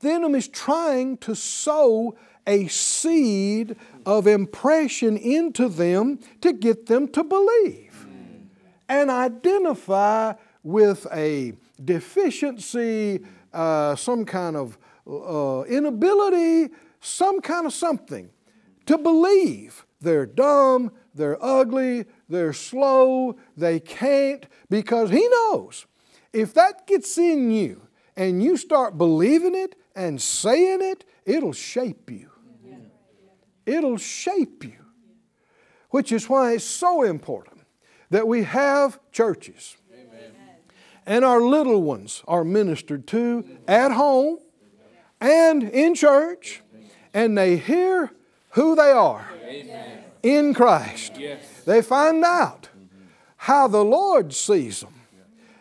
The 0.00 0.10
enemy's 0.12 0.48
trying 0.48 1.18
to 1.18 1.34
sow 1.34 2.16
a 2.46 2.68
seed 2.68 3.76
of 4.06 4.26
impression 4.26 5.16
into 5.16 5.68
them 5.68 6.20
to 6.40 6.52
get 6.52 6.86
them 6.86 7.08
to 7.08 7.22
believe 7.22 8.06
and 8.88 9.10
identify 9.10 10.32
with 10.62 11.06
a 11.12 11.54
deficiency, 11.82 13.20
uh, 13.52 13.96
some 13.96 14.24
kind 14.24 14.56
of 14.56 14.78
uh, 15.06 15.62
inability, 15.62 16.72
some 17.00 17.40
kind 17.40 17.66
of 17.66 17.72
something 17.72 18.30
to 18.86 18.98
believe 18.98 19.86
they're 20.00 20.26
dumb, 20.26 20.92
they're 21.14 21.42
ugly, 21.44 22.04
they're 22.28 22.52
slow, 22.52 23.36
they 23.56 23.80
can't, 23.80 24.46
because 24.68 25.10
He 25.10 25.26
knows 25.28 25.86
if 26.32 26.54
that 26.54 26.86
gets 26.86 27.18
in 27.18 27.50
you 27.50 27.82
and 28.16 28.42
you 28.42 28.56
start 28.56 28.98
believing 28.98 29.54
it 29.54 29.74
and 29.94 30.20
saying 30.20 30.80
it, 30.82 31.04
it'll 31.24 31.52
shape 31.52 32.10
you. 32.10 32.30
It'll 33.66 33.98
shape 33.98 34.64
you. 34.64 34.84
Which 35.90 36.12
is 36.12 36.28
why 36.28 36.54
it's 36.54 36.64
so 36.64 37.02
important 37.02 37.60
that 38.10 38.26
we 38.26 38.44
have 38.44 38.98
churches. 39.12 39.76
And 41.10 41.24
our 41.24 41.40
little 41.40 41.82
ones 41.82 42.22
are 42.28 42.44
ministered 42.44 43.06
to 43.08 43.44
at 43.66 43.90
home 43.90 44.38
and 45.20 45.64
in 45.64 45.94
church, 45.94 46.62
and 47.12 47.36
they 47.36 47.56
hear 47.56 48.12
who 48.50 48.76
they 48.76 48.92
are. 48.92 49.28
Amen 49.44 50.04
in 50.22 50.54
Christ. 50.54 51.18
Yes. 51.18 51.42
They 51.64 51.82
find 51.82 52.24
out 52.24 52.68
how 53.36 53.68
the 53.68 53.84
Lord 53.84 54.32
sees 54.32 54.80
them 54.80 54.94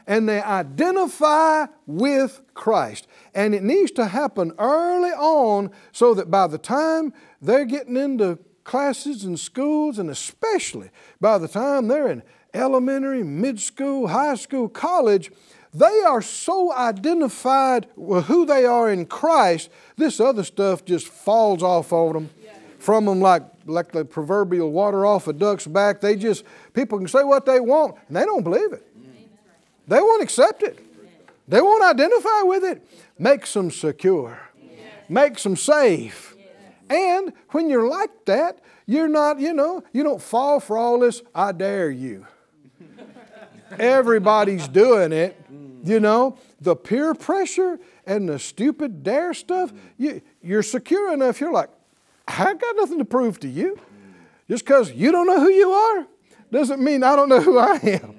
and 0.08 0.28
they 0.28 0.42
identify 0.42 1.68
with 1.86 2.42
Christ. 2.54 3.08
And 3.36 3.54
it 3.54 3.64
needs 3.64 3.92
to 3.92 4.08
happen 4.08 4.54
early 4.58 5.12
on 5.12 5.72
so 5.92 6.14
that 6.16 6.32
by 6.32 6.48
the 6.48 6.58
time 6.58 7.14
they're 7.42 7.66
getting 7.66 7.96
into 7.96 8.40
classes 8.64 9.24
and 9.24 9.40
schools, 9.40 10.00
and 10.00 10.10
especially 10.10 10.90
by 11.22 11.38
the 11.38 11.48
time 11.48 11.88
they're 11.88 12.10
in 12.10 12.24
elementary, 12.54 13.24
mid 13.24 13.60
school, 13.60 14.08
high 14.08 14.36
school, 14.36 14.70
college, 14.70 15.32
they 15.74 16.02
are 16.02 16.22
so 16.22 16.74
identified 16.74 17.88
with 17.96 18.26
who 18.26 18.46
they 18.46 18.66
are 18.66 18.90
in 18.90 19.06
Christ, 19.06 19.70
this 19.98 20.20
other 20.20 20.44
stuff 20.44 20.84
just 20.84 21.08
falls 21.08 21.62
off 21.62 21.94
on 21.94 22.14
them 22.14 22.30
from 22.80 23.06
them 23.06 23.20
like, 23.20 23.44
like 23.66 23.92
the 23.92 24.06
proverbial 24.06 24.72
water 24.72 25.06
off 25.06 25.28
a 25.28 25.34
duck's 25.34 25.68
back. 25.68 26.02
They 26.02 26.16
just, 26.16 26.44
people 26.74 26.98
can 26.98 27.08
say 27.08 27.24
what 27.24 27.46
they 27.46 27.60
want, 27.60 27.96
and 28.08 28.16
they 28.16 28.26
don't 28.26 28.44
believe 28.44 28.74
it. 28.74 28.86
They 29.88 30.00
won't 30.00 30.24
accept 30.24 30.64
it. 30.64 30.80
They 31.48 31.62
won't 31.62 31.84
identify 31.84 32.44
with 32.44 32.64
it. 32.64 32.88
Makes 33.18 33.54
them 33.54 33.70
secure, 33.70 34.40
makes 35.10 35.44
them 35.44 35.56
safe, 35.56 36.36
And 36.90 37.34
when 37.50 37.70
you're 37.70 37.88
like 37.88 38.26
that, 38.26 38.60
you're 38.86 39.08
not, 39.08 39.40
you 39.40 39.54
know, 39.54 39.84
you 39.92 40.04
don't 40.04 40.22
fall 40.22 40.60
for 40.60 40.78
all 40.78 41.00
this, 41.00 41.22
I 41.36 41.52
dare 41.52 41.92
you. 41.92 42.26
Everybody's 43.78 44.68
doing 44.68 45.12
it, 45.12 45.40
you 45.84 46.00
know. 46.00 46.38
The 46.62 46.76
peer 46.76 47.14
pressure 47.14 47.80
and 48.06 48.28
the 48.28 48.40
stupid 48.40 49.04
dare 49.04 49.34
stuff, 49.34 49.72
you, 49.98 50.22
you're 50.42 50.64
secure 50.64 51.14
enough, 51.14 51.40
you're 51.40 51.52
like, 51.52 51.70
I 52.28 52.54
got 52.54 52.76
nothing 52.76 53.00
to 53.00 53.06
prove 53.06 53.40
to 53.42 53.48
you. 53.48 53.80
Just 54.50 54.66
because 54.66 54.92
you 54.92 55.12
don't 55.12 55.28
know 55.28 55.40
who 55.40 55.52
you 55.52 55.72
are 55.72 56.08
doesn't 56.52 56.82
mean 56.82 57.04
I 57.04 57.16
don't 57.16 57.30
know 57.30 57.42
who 57.42 57.58
I 57.58 57.76
am. 57.84 58.16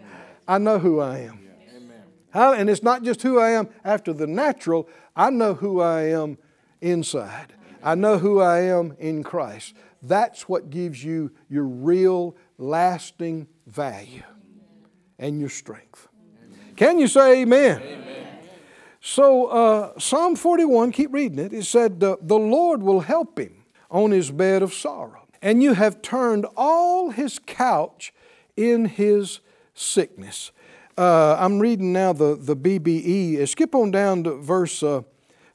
I 0.47 0.59
know 0.59 0.79
who 0.79 1.01
I 1.01 1.19
am. 1.19 1.41
How, 2.31 2.53
and 2.53 2.71
it's 2.71 2.83
not 2.83 3.03
just 3.03 3.23
who 3.23 3.41
I 3.41 3.51
am 3.51 3.69
after 3.85 4.13
the 4.13 4.27
natural, 4.27 4.89
I 5.17 5.31
know 5.31 5.55
who 5.55 5.81
I 5.81 6.03
am 6.03 6.39
inside. 6.81 7.53
I 7.83 7.97
know 7.97 8.19
who 8.19 8.41
I 8.41 8.61
am 8.61 8.95
in 9.01 9.25
Christ. 9.25 9.75
That's 10.03 10.49
what 10.49 10.71
gives 10.71 11.03
you 11.03 11.33
your 11.49 11.65
real, 11.65 12.37
lasting 12.57 13.49
value 13.67 14.23
and 15.21 15.39
your 15.39 15.51
strength. 15.51 16.09
Can 16.75 16.99
you 16.99 17.07
say 17.07 17.43
amen? 17.43 17.81
amen. 17.81 18.27
So, 19.01 19.47
uh, 19.47 19.99
Psalm 19.99 20.35
41, 20.35 20.93
keep 20.93 21.13
reading 21.13 21.39
it. 21.39 21.53
It 21.53 21.65
said, 21.65 22.01
The 22.01 22.17
Lord 22.21 22.83
will 22.83 23.01
help 23.01 23.39
him 23.39 23.65
on 23.91 24.11
his 24.11 24.31
bed 24.31 24.63
of 24.63 24.75
sorrow, 24.75 25.27
and 25.41 25.63
you 25.63 25.75
have 25.75 26.03
turned 26.03 26.47
all 26.57 27.11
his 27.11 27.39
couch 27.39 28.13
in 28.57 28.87
his 28.87 29.41
sickness. 29.75 30.53
Uh, 30.99 31.37
I'm 31.39 31.61
reading 31.61 31.95
now 31.95 32.13
the, 32.13 32.37
the 32.37 32.55
BBE. 32.55 33.49
Skip 33.49 33.75
on 33.75 33.91
down 33.91 34.25
to 34.25 34.37
verse 34.37 34.83
uh, 34.83 35.03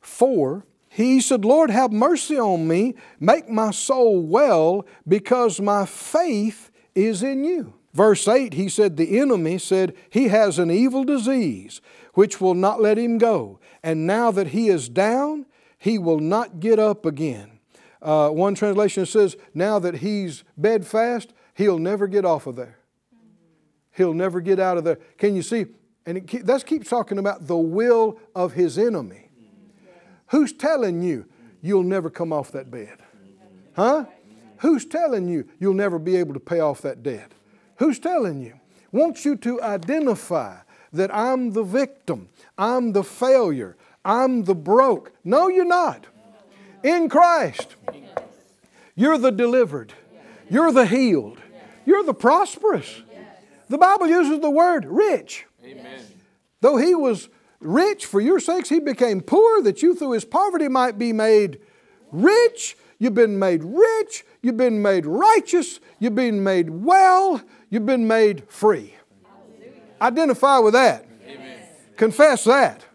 4. 0.01 0.65
He 0.89 1.21
said, 1.21 1.45
Lord, 1.45 1.69
have 1.69 1.91
mercy 1.91 2.39
on 2.39 2.67
me, 2.67 2.95
make 3.19 3.47
my 3.47 3.69
soul 3.69 4.21
well, 4.21 4.87
because 5.07 5.61
my 5.61 5.85
faith 5.85 6.71
is 6.95 7.21
in 7.21 7.43
you. 7.43 7.74
Verse 7.95 8.27
8, 8.27 8.53
he 8.53 8.67
said, 8.67 8.97
The 8.97 9.19
enemy 9.19 9.57
said, 9.57 9.95
He 10.09 10.27
has 10.27 10.59
an 10.59 10.69
evil 10.69 11.05
disease 11.05 11.79
which 12.13 12.41
will 12.41 12.53
not 12.53 12.81
let 12.81 12.97
him 12.97 13.17
go. 13.17 13.59
And 13.81 14.05
now 14.05 14.31
that 14.31 14.47
he 14.47 14.67
is 14.67 14.89
down, 14.89 15.45
he 15.77 15.97
will 15.97 16.19
not 16.19 16.59
get 16.59 16.77
up 16.77 17.05
again. 17.05 17.59
Uh, 18.01 18.29
one 18.29 18.53
translation 18.53 19.05
says, 19.05 19.37
Now 19.53 19.79
that 19.79 19.95
he's 19.95 20.43
bedfast, 20.57 21.33
he'll 21.53 21.79
never 21.79 22.07
get 22.07 22.25
off 22.25 22.47
of 22.47 22.57
there. 22.57 22.79
He'll 23.91 24.13
never 24.13 24.41
get 24.41 24.59
out 24.59 24.77
of 24.77 24.83
there. 24.83 24.99
Can 25.17 25.33
you 25.33 25.41
see? 25.41 25.67
And 26.05 26.17
it, 26.17 26.45
that 26.45 26.65
keeps 26.65 26.89
talking 26.89 27.17
about 27.17 27.47
the 27.47 27.57
will 27.57 28.19
of 28.35 28.53
his 28.53 28.77
enemy. 28.77 29.29
Who's 30.27 30.51
telling 30.51 31.01
you 31.01 31.27
you'll 31.61 31.83
never 31.83 32.09
come 32.09 32.33
off 32.33 32.51
that 32.51 32.69
bed? 32.69 32.97
Huh? 33.73 34.05
Who's 34.57 34.85
telling 34.85 35.29
you 35.29 35.47
you'll 35.59 35.73
never 35.73 35.97
be 35.97 36.17
able 36.17 36.33
to 36.33 36.41
pay 36.41 36.59
off 36.59 36.81
that 36.81 37.01
debt? 37.01 37.31
Who's 37.77 37.99
telling 37.99 38.41
you? 38.41 38.59
Wants 38.91 39.25
you 39.25 39.35
to 39.37 39.61
identify 39.61 40.57
that 40.93 41.13
I'm 41.13 41.51
the 41.51 41.63
victim, 41.63 42.29
I'm 42.57 42.93
the 42.93 43.03
failure, 43.03 43.75
I'm 44.05 44.45
the 44.45 44.55
broke. 44.55 45.11
No, 45.23 45.49
you're 45.49 45.65
not. 45.65 46.07
In 46.83 47.09
Christ, 47.09 47.75
you're 48.95 49.17
the 49.17 49.31
delivered, 49.31 49.93
you're 50.49 50.71
the 50.71 50.85
healed, 50.85 51.39
you're 51.85 52.03
the 52.03 52.13
prosperous. 52.13 53.01
The 53.67 53.77
Bible 53.77 54.07
uses 54.07 54.39
the 54.39 54.49
word 54.49 54.85
rich. 54.85 55.45
Amen. 55.65 56.01
Though 56.61 56.77
he 56.77 56.93
was 56.93 57.29
rich 57.59 58.05
for 58.05 58.21
your 58.21 58.39
sakes, 58.39 58.69
he 58.69 58.79
became 58.79 59.21
poor 59.21 59.61
that 59.63 59.81
you 59.81 59.95
through 59.95 60.11
his 60.11 60.25
poverty 60.25 60.67
might 60.67 60.97
be 60.99 61.11
made 61.11 61.59
rich. 62.11 62.77
You've 62.99 63.15
been 63.15 63.39
made 63.39 63.63
rich. 63.63 64.23
You've 64.41 64.57
been 64.57 64.81
made 64.81 65.05
righteous. 65.05 65.79
You've 65.99 66.15
been 66.15 66.43
made 66.43 66.69
well. 66.69 67.41
You've 67.75 67.85
been 67.85 68.07
made 68.07 68.47
free. 68.47 68.95
Identify 70.01 70.59
with 70.59 70.75
that. 70.75 71.05
Amen. 71.27 71.59
Confess 71.97 72.45
that. 72.45 72.85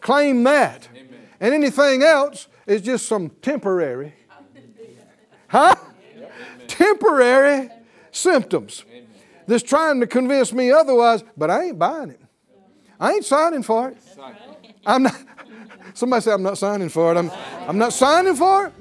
Claim 0.00 0.44
that. 0.44 0.88
Amen. 0.94 1.20
And 1.40 1.52
anything 1.52 2.04
else 2.04 2.46
is 2.64 2.82
just 2.82 3.06
some 3.06 3.30
temporary, 3.42 4.14
huh? 5.48 5.74
Temporary 6.68 7.68
symptoms 8.12 8.84
that's 9.48 9.64
trying 9.64 9.98
to 9.98 10.06
convince 10.06 10.52
me 10.52 10.70
otherwise, 10.70 11.24
but 11.36 11.50
I 11.50 11.64
ain't 11.64 11.80
buying 11.80 12.10
it. 12.10 12.20
I 13.00 13.14
ain't 13.14 13.24
signing 13.24 13.64
for 13.64 13.88
it. 13.88 13.98
I'm 14.86 15.02
not. 15.02 15.16
Somebody 15.94 16.22
say 16.22 16.30
I'm 16.30 16.44
not 16.44 16.58
signing 16.58 16.90
for 16.90 17.12
it. 17.12 17.18
I'm, 17.18 17.28
I'm 17.66 17.76
not 17.76 17.92
signing 17.92 18.36
for 18.36 18.66
it. 18.66 18.72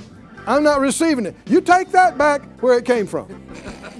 I'm 0.48 0.64
not 0.64 0.80
receiving 0.80 1.26
it. 1.26 1.36
You 1.46 1.62
take 1.62 1.90
that 1.92 2.18
back 2.18 2.42
where 2.62 2.78
it 2.78 2.86
came 2.86 3.06
from. 3.06 3.28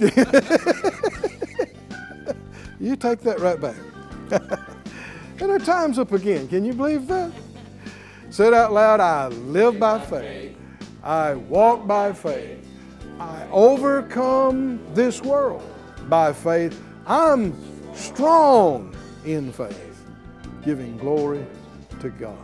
you 2.80 2.96
take 2.96 3.20
that 3.20 3.38
right 3.40 3.60
back. 3.60 3.76
and 5.40 5.50
our 5.50 5.58
time's 5.58 5.98
up 5.98 6.12
again. 6.12 6.48
Can 6.48 6.64
you 6.64 6.72
believe 6.72 7.06
that? 7.06 7.30
Say 8.30 8.48
it 8.48 8.54
out 8.54 8.72
loud. 8.72 9.00
I 9.00 9.28
live 9.28 9.78
by 9.78 10.00
faith. 10.00 10.56
I 11.02 11.34
walk 11.34 11.86
by 11.86 12.12
faith. 12.12 12.66
I 13.20 13.46
overcome 13.50 14.80
this 14.94 15.22
world 15.22 15.62
by 16.08 16.32
faith. 16.32 16.80
I'm 17.06 17.54
strong 17.94 18.96
in 19.24 19.52
faith, 19.52 20.04
giving 20.64 20.96
glory 20.96 21.44
to 22.00 22.10
God. 22.10 22.38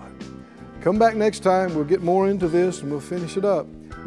Come 0.80 0.98
back 0.98 1.16
next 1.16 1.40
time. 1.40 1.74
We'll 1.74 1.84
get 1.84 2.02
more 2.02 2.28
into 2.28 2.48
this 2.48 2.82
and 2.82 2.90
we'll 2.90 3.00
finish 3.00 3.36
it 3.36 3.44
up. 3.44 3.66